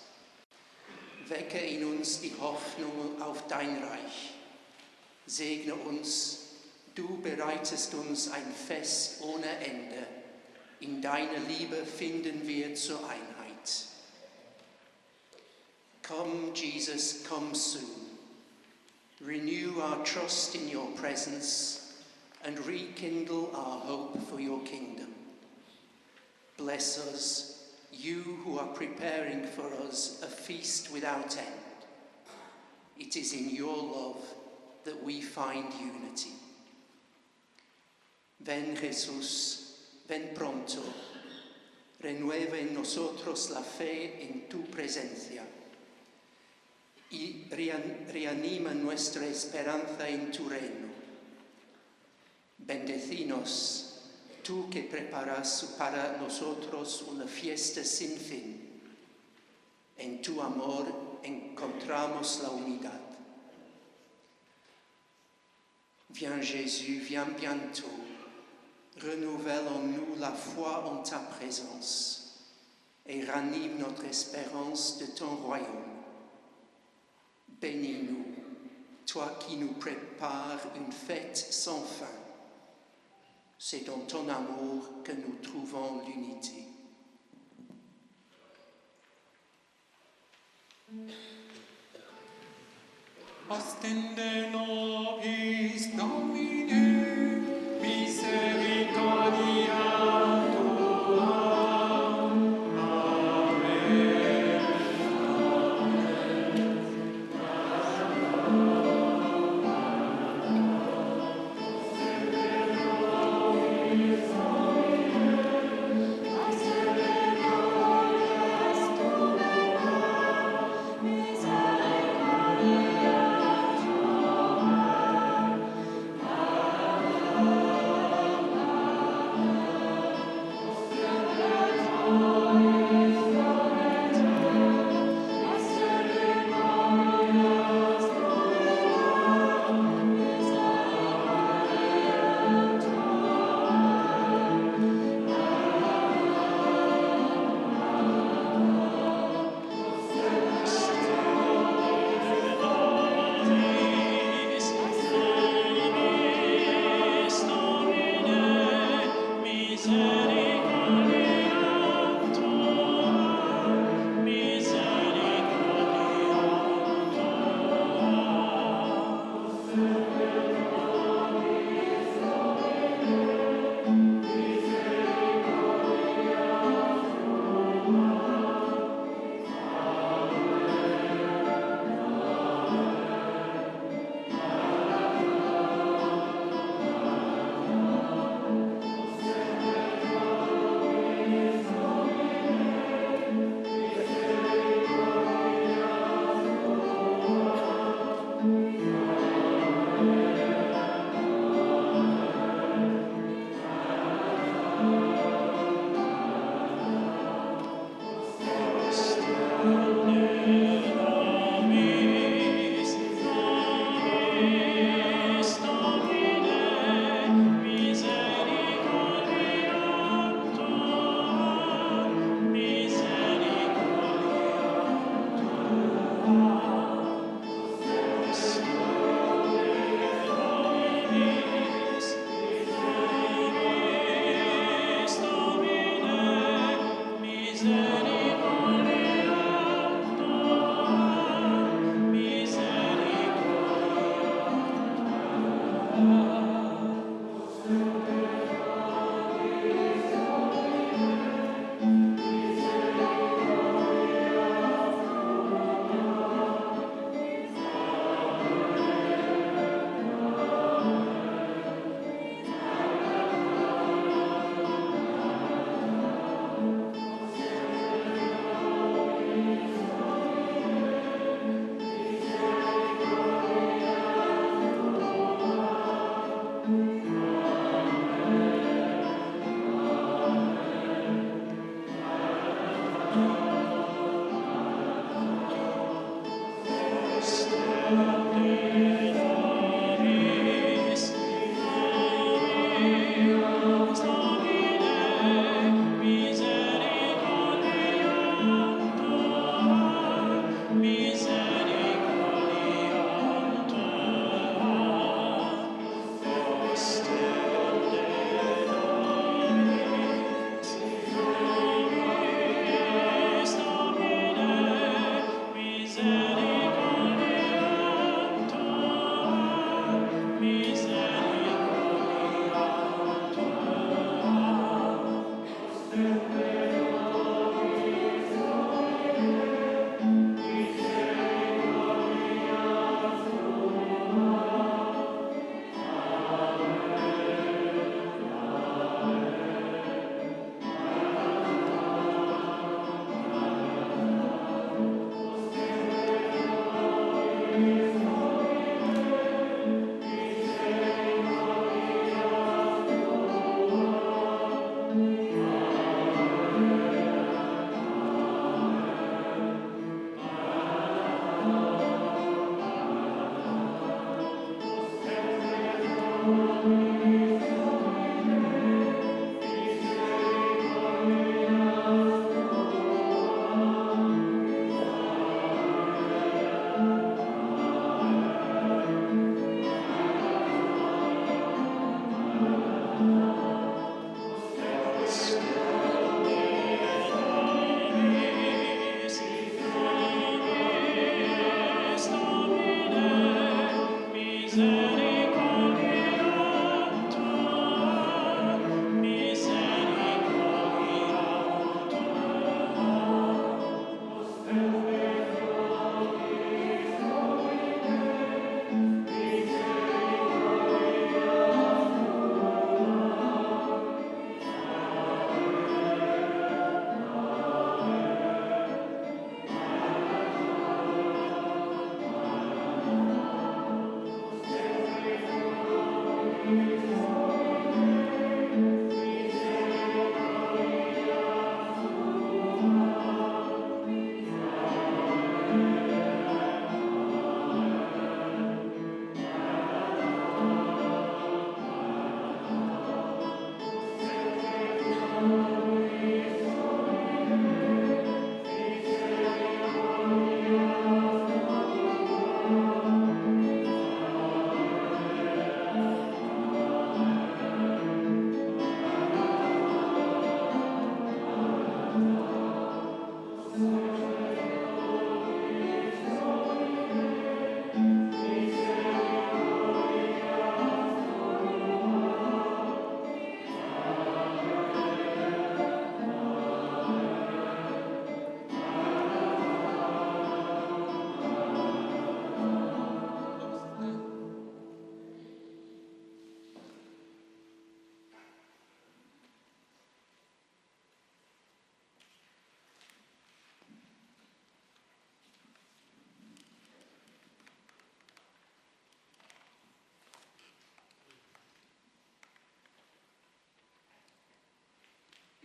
Wecke 1.29 1.59
in 1.59 1.85
uns 1.85 2.21
die 2.21 2.35
Hoffnung 2.41 3.21
auf 3.21 3.47
dein 3.49 3.83
Reich. 3.83 4.35
Segne 5.27 5.75
uns, 5.75 6.39
du 6.95 7.21
bereitest 7.23 7.95
uns 7.95 8.31
ein 8.31 8.55
Fest 8.67 9.23
ohne 9.23 9.49
Ende. 9.59 10.07
In 10.81 11.01
deiner 11.01 11.41
Liebe 11.49 11.85
finden 11.85 12.47
wir 12.47 12.75
zur 12.75 13.01
Einheit. 13.09 13.87
Come, 16.03 16.53
Jesus, 16.55 17.25
come 17.27 17.55
soon. 17.55 17.81
Renew 19.21 19.81
our 19.81 20.05
trust 20.05 20.55
in 20.55 20.69
your 20.75 20.95
presence 20.97 21.84
and 22.45 22.59
rekindle 22.67 23.51
our 23.55 23.81
hope 23.81 24.29
for 24.29 24.41
your 24.41 24.61
kingdom. 24.65 25.09
Bless 26.57 26.99
us, 26.99 27.71
you 27.93 28.21
who 28.45 28.59
are 28.59 28.69
preparing 28.69 29.47
for 29.47 29.73
us 29.87 30.21
a 30.23 30.27
feast 30.27 30.93
without 30.93 31.37
end. 31.37 31.61
It 32.99 33.17
is 33.17 33.33
in 33.33 33.51
your 33.51 33.77
love 33.77 34.23
that 34.85 35.03
we 35.03 35.21
find 35.21 35.73
unity. 35.81 36.31
Ven 38.41 38.77
Jesús, 38.77 39.79
ven 40.07 40.31
pronto. 40.35 40.83
Renueva 42.03 42.59
en 42.59 42.75
nosotros 42.75 43.51
la 43.51 43.63
fe 43.63 44.13
en 44.21 44.43
tu 44.51 44.59
presencia 44.71 45.43
y 47.11 47.47
rean- 47.51 48.07
reanima 48.13 48.75
nuestra 48.75 49.25
esperanza 49.25 50.07
en 50.09 50.31
tu 50.31 50.47
reino. 50.49 50.89
Bendecinos, 52.67 54.01
tú 54.43 54.71
que 54.71 54.85
preparas 54.85 55.75
para 55.77 56.17
nosotros 56.17 57.05
una 57.09 57.27
fiesta 57.27 57.85
sin 57.85 58.17
fin. 58.17 58.81
En 59.99 60.23
tu 60.23 60.41
amor 60.41 61.21
encontramos 61.23 62.41
la 62.43 62.49
unidad. 62.51 63.01
Viens 66.09 66.43
Jésus, 66.43 67.01
viens 67.01 67.37
bientôt. 67.39 68.01
Renouvelle 68.99 69.69
en 69.69 69.81
nous 69.81 70.17
la 70.19 70.33
foi 70.33 70.87
en 70.87 71.03
ta 71.03 71.19
présence 71.19 72.25
et 73.05 73.25
ranime 73.25 73.79
notre 73.79 74.05
espérance 74.05 74.99
de 74.99 75.07
ton 75.07 75.37
royaume. 75.37 76.03
Bénis-nous, 77.61 78.25
toi 79.07 79.37
qui 79.41 79.57
nous 79.57 79.73
prépares 79.75 80.61
une 80.77 80.93
fête 80.93 81.37
sans 81.37 81.83
fin. 81.83 82.24
C'est 83.67 83.87
dans 83.87 84.01
ton 84.01 84.29
amour 84.29 85.03
que 85.03 85.13
nous 85.13 85.37
trouvons 85.43 86.03
l'unité. 86.07 86.67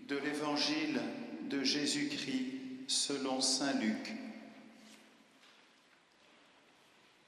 De 0.10 0.18
l'Évangile 0.18 1.00
de 1.44 1.64
Jésus-Christ 1.64 2.88
selon 2.88 3.42
Saint 3.42 3.74
Luc. 3.74 4.12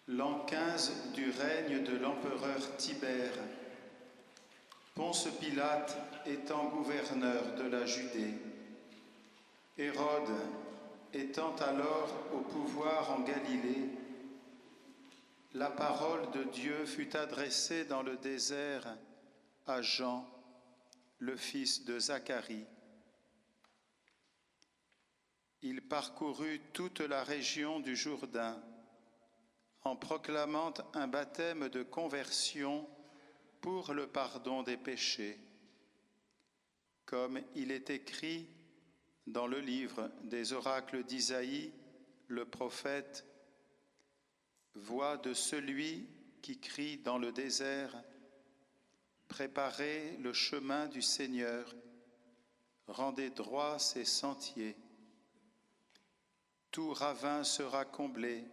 L'an 0.07 0.39
15 0.47 1.11
du 1.13 1.29
règne 1.29 1.83
de 1.83 1.95
l'empereur 1.97 2.75
Tibère, 2.77 3.37
Ponce 4.95 5.27
Pilate 5.39 5.95
étant 6.25 6.69
gouverneur 6.69 7.53
de 7.55 7.69
la 7.69 7.85
Judée, 7.85 8.33
Hérode 9.77 10.35
étant 11.13 11.55
alors 11.57 12.09
au 12.33 12.39
pouvoir 12.39 13.11
en 13.11 13.19
Galilée, 13.19 13.89
la 15.53 15.69
parole 15.69 16.31
de 16.31 16.45
Dieu 16.45 16.85
fut 16.85 17.15
adressée 17.15 17.85
dans 17.85 18.01
le 18.01 18.15
désert 18.17 18.97
à 19.67 19.83
Jean, 19.83 20.25
le 21.21 21.37
fils 21.37 21.85
de 21.85 21.99
Zacharie. 21.99 22.65
Il 25.61 25.81
parcourut 25.83 26.59
toute 26.73 26.99
la 26.99 27.23
région 27.23 27.79
du 27.79 27.95
Jourdain 27.95 28.59
en 29.83 29.95
proclamant 29.95 30.73
un 30.95 31.07
baptême 31.07 31.69
de 31.69 31.83
conversion 31.83 32.89
pour 33.61 33.93
le 33.93 34.07
pardon 34.07 34.63
des 34.63 34.77
péchés, 34.77 35.37
comme 37.05 37.39
il 37.53 37.71
est 37.71 37.91
écrit 37.91 38.49
dans 39.27 39.45
le 39.45 39.59
livre 39.59 40.09
des 40.23 40.53
oracles 40.53 41.03
d'Isaïe, 41.03 41.71
le 42.27 42.45
prophète, 42.45 43.25
Voix 44.73 45.17
de 45.17 45.33
celui 45.33 46.07
qui 46.41 46.57
crie 46.57 46.97
dans 46.97 47.17
le 47.17 47.31
désert, 47.31 47.93
Préparez 49.31 50.17
le 50.17 50.33
chemin 50.33 50.87
du 50.87 51.01
Seigneur, 51.01 51.73
rendez 52.87 53.29
droit 53.29 53.79
ses 53.79 54.03
sentiers. 54.03 54.75
Tout 56.69 56.91
ravin 56.91 57.45
sera 57.45 57.85
comblé, 57.85 58.43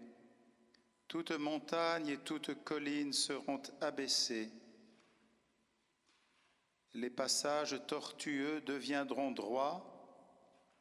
toute 1.08 1.32
montagne 1.32 2.06
et 2.06 2.18
toute 2.18 2.62
colline 2.62 3.12
seront 3.12 3.60
abaissées. 3.80 4.52
Les 6.94 7.10
passages 7.10 7.76
tortueux 7.88 8.60
deviendront 8.60 9.32
droits, 9.32 9.84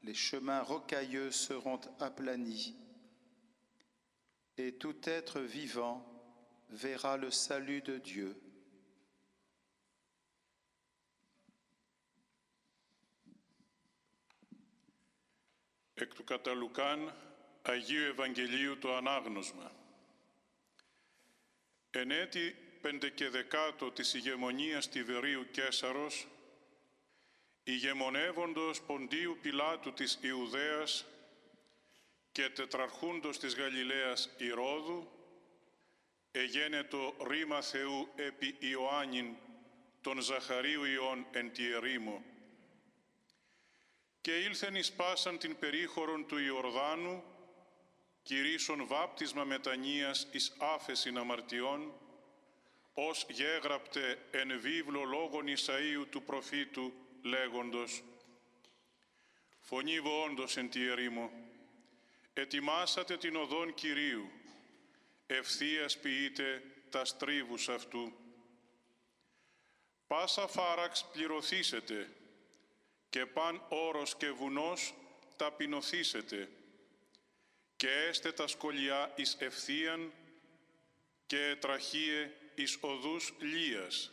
les 0.04 0.14
chemins 0.14 0.62
rocailleux 0.62 1.32
seront 1.32 1.82
aplanis, 2.00 2.76
et 4.58 4.74
tout 4.74 4.98
être 5.06 5.40
vivant 5.40 6.06
verra 6.70 7.18
le 7.18 7.32
salut 7.32 7.82
de 7.82 7.98
Dieu. 7.98 8.40
Εκ 16.00 16.14
του 16.14 16.24
κατά 16.24 16.54
Λουκάν 16.54 17.14
Αγίου 17.62 18.04
Ευαγγελίου 18.04 18.78
το 18.78 18.96
ανάγνωσμα. 18.96 19.72
Εν 21.92 22.12
έτη 22.12 22.56
πεντεκεδεκάτο 22.82 23.92
της 23.92 24.14
ηγεμονίας 24.14 24.90
Τιβερίου 24.90 25.48
Κέσαρος, 25.52 26.28
ηγεμονεύοντος 27.64 28.82
Ποντίου 28.82 29.38
Πιλάτου 29.42 29.94
της 29.94 30.18
Ιουδαίας 30.22 31.06
και 32.32 32.50
τετραρχούντος 32.50 33.40
της 33.40 33.56
Γαλιλαίας 33.56 34.30
Ηρώδου, 34.38 35.12
εγένετο 36.32 37.16
ρήμα 37.28 37.62
Θεού 37.62 38.10
επί 38.16 38.56
Ιωάννην 38.60 39.36
τον 40.02 40.22
Ζαχαρίου 40.22 40.84
Ιών 40.84 41.26
εν 41.32 41.52
τη 41.52 41.72
ερήμο. 41.72 42.24
Και 44.28 44.36
ήλθεν 44.36 44.76
εις 44.76 44.92
πάσαν 44.92 45.38
την 45.38 45.60
περίχωρον 45.60 46.28
του 46.28 46.38
Ιορδάνου, 46.38 47.24
κηρύσσον 48.24 48.88
βάπτισμα 48.88 49.44
μετανοίας 49.44 50.28
εις 50.32 50.56
άφεσιν 50.58 51.18
αμαρτιών, 51.18 51.94
ως 52.94 53.26
γέγραπτε 53.30 54.20
εν 54.32 54.60
βίβλο 54.60 55.04
λόγων 55.04 55.46
Ισαΐου 55.48 56.06
του 56.10 56.24
προφήτου 56.24 56.94
λέγοντος 57.22 58.04
«Φωνή 59.60 59.98
όντως 59.98 60.58
εν 60.58 60.70
τη 60.70 60.88
ερήμο, 60.88 61.32
ετοιμάσατε 62.34 63.18
την 63.18 63.36
οδόν 63.36 63.74
Κυρίου, 63.74 64.30
ευθείας 65.28 65.98
ποιείτε 65.98 66.64
τα 66.90 67.06
στρίβους 67.06 67.70
αυτού. 67.70 68.14
Πάσα 70.08 70.48
φάραξ 70.48 71.06
πληρωθήσετε 71.12 72.17
και 73.10 73.26
παν 73.26 73.66
όρος 73.70 74.16
και 74.16 74.32
βουνός 74.32 74.94
ταπεινωθήσετε 75.36 76.50
και 77.76 77.90
έστε 77.90 78.32
τα 78.32 78.48
σκολιά 78.48 79.14
εις 79.16 79.36
ευθείαν 79.40 80.14
και 81.26 81.58
τραχίε 81.60 82.32
εις 82.56 82.78
οδούς 82.82 83.34
λίας 83.40 84.12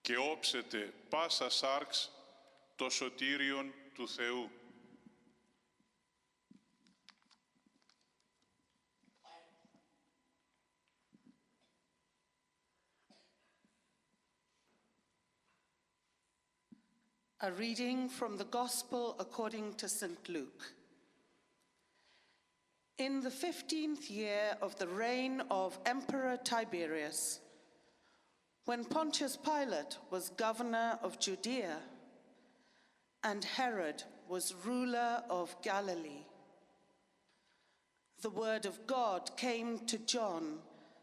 και 0.00 0.16
όψετε 0.16 0.92
πάσα 1.08 1.50
σάρξ 1.50 2.12
το 2.76 2.90
σωτήριον 2.90 3.74
του 3.94 4.08
Θεού. 4.08 4.50
A 17.44 17.50
reading 17.50 18.08
from 18.08 18.36
the 18.36 18.44
Gospel 18.44 19.16
according 19.18 19.74
to 19.74 19.88
St. 19.88 20.28
Luke. 20.28 20.74
In 22.98 23.20
the 23.20 23.32
fifteenth 23.32 24.08
year 24.08 24.56
of 24.62 24.78
the 24.78 24.86
reign 24.86 25.42
of 25.50 25.76
Emperor 25.84 26.36
Tiberius, 26.36 27.40
when 28.64 28.84
Pontius 28.84 29.36
Pilate 29.36 29.96
was 30.08 30.28
governor 30.28 31.00
of 31.02 31.18
Judea 31.18 31.78
and 33.24 33.42
Herod 33.42 34.04
was 34.28 34.54
ruler 34.64 35.24
of 35.28 35.60
Galilee, 35.62 36.26
the 38.20 38.30
word 38.30 38.66
of 38.66 38.86
God 38.86 39.36
came 39.36 39.80
to 39.86 39.98
John, 39.98 40.58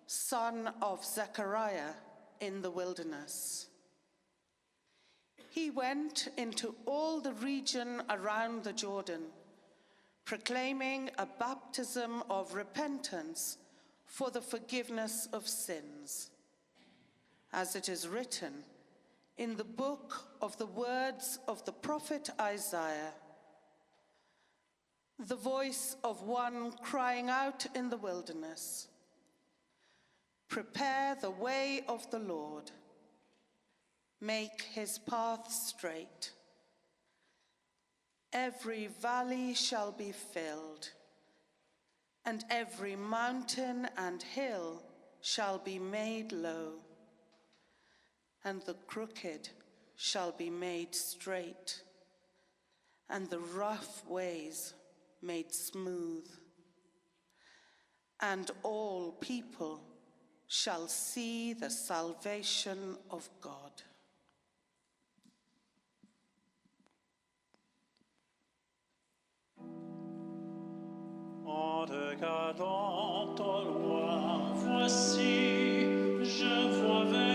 son 0.07 0.71
of 0.81 1.03
Zechariah, 1.03 1.95
in 2.39 2.61
the 2.61 2.71
wilderness. 2.71 3.68
He 5.59 5.69
went 5.69 6.29
into 6.37 6.73
all 6.85 7.19
the 7.19 7.33
region 7.33 8.01
around 8.09 8.63
the 8.63 8.71
Jordan, 8.71 9.23
proclaiming 10.23 11.09
a 11.17 11.25
baptism 11.25 12.23
of 12.29 12.53
repentance 12.53 13.57
for 14.05 14.31
the 14.31 14.39
forgiveness 14.39 15.27
of 15.33 15.45
sins. 15.49 16.31
As 17.51 17.75
it 17.75 17.89
is 17.89 18.07
written 18.07 18.63
in 19.37 19.57
the 19.57 19.65
book 19.65 20.29
of 20.41 20.57
the 20.57 20.65
words 20.65 21.39
of 21.45 21.65
the 21.65 21.73
prophet 21.73 22.29
Isaiah 22.39 23.13
the 25.27 25.35
voice 25.35 25.97
of 26.05 26.21
one 26.21 26.71
crying 26.81 27.29
out 27.29 27.65
in 27.75 27.89
the 27.89 27.97
wilderness 27.97 28.87
Prepare 30.47 31.17
the 31.19 31.31
way 31.31 31.83
of 31.89 32.09
the 32.11 32.19
Lord 32.19 32.71
make 34.21 34.61
his 34.73 34.99
path 34.99 35.51
straight. 35.51 36.31
Every 38.33 38.87
valley 38.87 39.53
shall 39.53 39.91
be 39.91 40.11
filled, 40.11 40.89
and 42.25 42.43
every 42.49 42.95
mountain 42.95 43.87
and 43.97 44.21
hill 44.21 44.83
shall 45.21 45.57
be 45.57 45.79
made 45.79 46.31
low, 46.31 46.73
and 48.43 48.61
the 48.63 48.75
crooked 48.87 49.49
shall 49.95 50.31
be 50.31 50.49
made 50.49 50.93
straight, 50.93 51.81
and 53.09 53.29
the 53.29 53.39
rough 53.39 54.05
ways 54.07 54.73
made 55.21 55.53
smooth. 55.53 56.27
And 58.21 58.51
all 58.63 59.13
people 59.13 59.81
shall 60.47 60.87
see 60.87 61.53
the 61.53 61.69
salvation 61.69 62.97
of 63.09 63.29
God. 63.41 63.71
En 71.51 71.85
au 73.39 73.63
loin, 73.63 74.53
voici, 74.53 75.81
je 76.21 76.81
vois 76.81 77.05
venir 77.05 77.28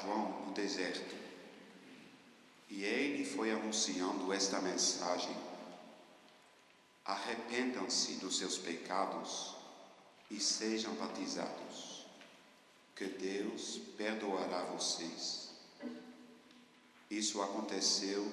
João 0.00 0.46
no 0.46 0.52
deserto. 0.52 1.14
E 2.68 2.84
ele 2.84 3.24
foi 3.24 3.50
anunciando 3.50 4.32
esta 4.32 4.60
mensagem: 4.60 5.36
Arrependam-se 7.04 8.14
dos 8.14 8.38
seus 8.38 8.58
pecados 8.58 9.54
e 10.30 10.40
sejam 10.40 10.94
batizados, 10.94 12.06
que 12.96 13.06
Deus 13.06 13.80
perdoará 13.96 14.64
vocês. 14.64 15.50
Isso 17.10 17.40
aconteceu 17.42 18.26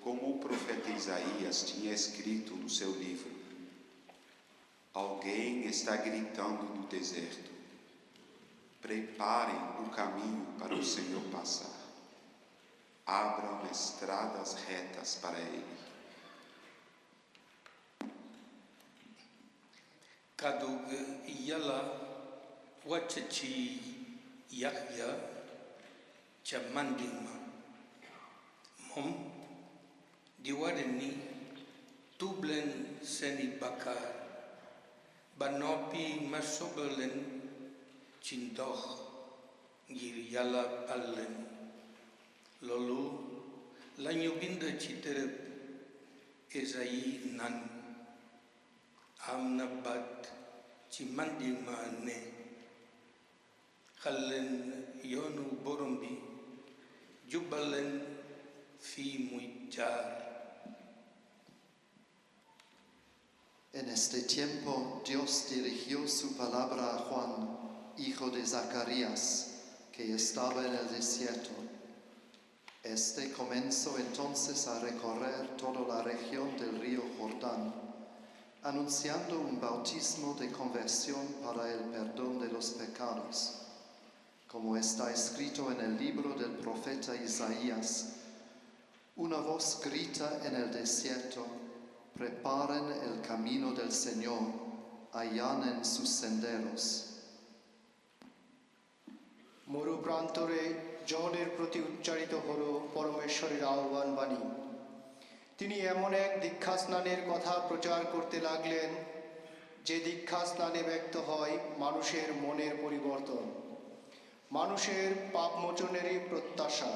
como 0.00 0.36
o 0.36 0.38
profeta 0.38 0.90
Isaías 0.90 1.64
tinha 1.64 1.92
escrito 1.92 2.54
no 2.54 2.68
seu 2.68 2.92
livro. 2.92 3.30
Alguém 4.94 5.66
está 5.66 5.96
gritando 5.96 6.64
no 6.74 6.86
deserto: 6.86 7.50
Preparem 8.88 9.84
o 9.84 9.90
caminho 9.90 10.46
para 10.58 10.74
o 10.74 10.82
Senhor 10.82 11.20
passar. 11.30 11.76
Abram 13.04 13.70
estradas 13.70 14.54
retas 14.66 15.16
para 15.16 15.38
ele. 15.38 15.76
Kadug 20.38 20.88
yala 21.26 21.84
wachachi 22.86 24.16
yakya 24.50 25.20
chamandima 26.42 27.36
mom 28.88 29.12
diwadeni 30.42 31.12
tublen 32.16 32.96
seni 33.02 33.58
bakar 33.60 34.00
banopi 35.38 36.24
masobelen 36.30 37.37
Chintoch, 38.28 38.98
Giriala 39.88 40.84
Allen, 40.86 41.46
Lolu, 42.60 43.08
Lanyubinda 44.00 44.68
Chiterep, 44.78 45.32
Ezai 46.52 47.32
Nan, 47.38 47.56
Amnabat, 49.32 50.28
Chimandimane, 50.92 52.18
Hallen 54.04 54.84
Yonu 55.02 55.64
Borombi, 55.64 56.18
Jubalen 57.30 58.02
Fi 58.78 59.30
Muichar. 59.32 60.26
En 63.72 63.88
este 63.88 64.20
tiempo 64.22 65.02
Dios 65.06 65.46
dirigió 65.48 66.06
su 66.06 66.36
palabra 66.36 66.94
a 66.94 66.98
Juan 66.98 67.57
hijo 67.98 68.30
de 68.30 68.46
Zacarías, 68.46 69.48
que 69.92 70.14
estaba 70.14 70.64
en 70.64 70.74
el 70.74 70.88
desierto. 70.90 71.50
Este 72.82 73.32
comenzó 73.32 73.98
entonces 73.98 74.68
a 74.68 74.78
recorrer 74.80 75.56
toda 75.56 75.80
la 75.96 76.02
región 76.02 76.56
del 76.56 76.80
río 76.80 77.02
Jordán, 77.18 77.74
anunciando 78.62 79.40
un 79.40 79.60
bautismo 79.60 80.34
de 80.34 80.50
conversión 80.52 81.26
para 81.44 81.72
el 81.72 81.80
perdón 81.90 82.40
de 82.40 82.48
los 82.48 82.70
pecados, 82.70 83.54
como 84.46 84.76
está 84.76 85.10
escrito 85.12 85.70
en 85.72 85.80
el 85.80 85.98
libro 85.98 86.34
del 86.34 86.52
profeta 86.52 87.16
Isaías. 87.16 88.10
Una 89.16 89.38
voz 89.38 89.80
grita 89.84 90.40
en 90.44 90.54
el 90.54 90.72
desierto, 90.72 91.44
preparen 92.14 92.92
el 92.92 93.20
camino 93.22 93.72
del 93.72 93.90
Señor, 93.90 94.40
allanen 95.12 95.84
sus 95.84 96.08
senderos. 96.08 97.07
মরু 99.72 99.94
প্রান্তরে 100.04 100.62
জনের 101.06 101.48
প্রতি 101.56 101.80
উচ্চারিত 101.80 102.34
হল 102.46 102.62
পরমেশ্বরের 102.94 103.62
আহ্বান 103.64 104.08
বাণী। 104.16 104.42
তিনি 105.58 105.76
এমন 105.92 106.10
এক 106.14 106.32
দীক্ষা 106.42 106.74
স্নানের 106.76 107.20
কথা 107.30 107.54
প্রচার 107.68 108.00
করতে 108.12 108.40
লাগলেন, 108.40 108.90
যে 109.84 109.96
দীক্ষা 110.00 110.40
স্নানে 110.46 110.82
ব্যক্ত 110.82 111.14
হয় 111.28 111.54
মানুষের 111.78 112.28
মনের 112.44 112.74
পরিবর্তন, 112.82 113.44
মানুষের 114.52 115.10
পাপমোচনেরই 115.32 116.18
প্রত্যাশা। 116.30 116.92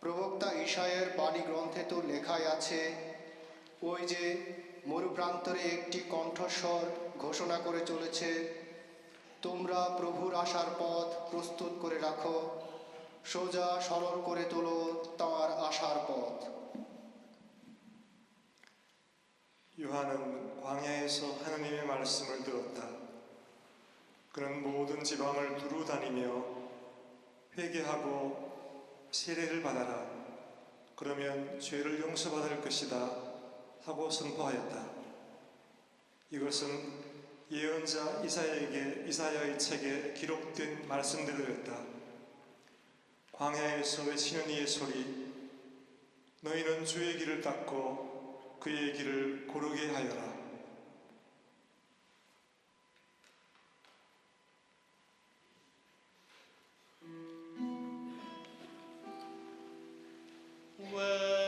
প্রবক্তা 0.00 0.48
ঈশায়ের 0.66 1.06
বাণী 1.18 1.42
গ্রন্থে 1.48 1.82
তো 1.88 1.96
লেখাই 2.10 2.44
আছে, 2.56 2.80
ওই 3.82 4.00
যে 4.06 4.24
মরুপ্রান্তরে 4.86 5.62
একটি 5.76 5.98
কণ্ঠস্বর 6.14 6.84
ঘোষণা 7.18 7.56
করে 7.66 7.80
চলেছে 7.86 8.57
তোমরা 9.41 9.79
প্রভুর 9.99 10.31
আসার 10.43 10.69
পথ 10.79 11.09
প্রস্তুত 11.31 11.71
করে 11.81 11.97
রাখো 11.99 12.37
সোজা 13.31 13.67
সরল 13.87 14.17
করে 14.27 14.43
তোলো 14.51 14.77
তাঁর 15.19 15.49
আসার 15.67 15.97
পথ 16.07 16.37
요한은 19.79 20.61
광야에서 20.61 21.19
하나님의 21.43 21.85
말씀을 21.87 22.43
들었다. 22.43 22.87
그는 24.31 24.61
모든 24.61 25.03
지방을 25.03 25.57
두루 25.57 25.83
다니며 25.83 26.45
회개하고 27.57 29.07
세례를 29.11 29.63
받아라. 29.63 29.93
그러면 30.95 31.59
죄를 31.59 31.99
용서받을 32.01 32.61
것이다 32.61 32.95
하고 33.83 34.09
선포하였다. 34.09 34.75
이것은 36.29 37.06
예언자 37.50 38.20
이사야에게 38.22 39.06
이사야의 39.08 39.58
책에 39.58 40.12
기록된 40.12 40.86
말씀들이었다. 40.86 41.82
광야에서 43.32 44.02
외치는 44.04 44.50
이의 44.50 44.66
소리 44.66 45.32
너희는 46.42 46.84
주의 46.84 47.16
길을 47.16 47.40
닦고 47.40 48.58
그의 48.60 48.92
길을 48.92 49.46
고르게 49.46 49.92
하여라. 49.92 50.36
Wait 60.92 61.47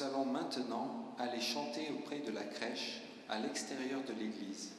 nous 0.00 0.06
allons 0.06 0.24
maintenant 0.24 1.14
aller 1.18 1.40
chanter 1.40 1.90
auprès 1.90 2.20
de 2.20 2.30
la 2.32 2.44
crèche 2.44 3.02
à 3.28 3.38
l'extérieur 3.38 4.00
de 4.08 4.12
l'église. 4.14 4.70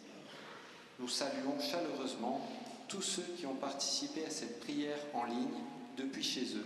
Nous 0.99 1.07
saluons 1.07 1.59
chaleureusement 1.59 2.41
tous 2.87 3.01
ceux 3.01 3.25
qui 3.37 3.45
ont 3.45 3.55
participé 3.55 4.25
à 4.25 4.29
cette 4.29 4.59
prière 4.61 4.97
en 5.13 5.25
ligne 5.25 5.59
depuis 5.97 6.23
chez 6.23 6.55
eux. 6.55 6.65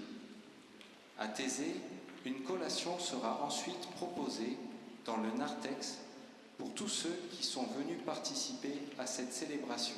À 1.20 1.28
Thésée, 1.28 1.76
une 2.26 2.44
collation 2.44 2.98
sera 3.00 3.44
ensuite 3.44 3.88
proposée 3.96 4.58
dans 5.06 5.18
le 5.18 5.32
narthex 5.32 5.98
pour 6.58 6.74
tous 6.74 6.90
ceux 6.90 7.20
qui 7.32 7.44
sont 7.44 7.66
venus 7.78 7.98
participer 8.06 8.74
à 8.98 9.06
cette 9.06 9.34
célébration. 9.34 9.98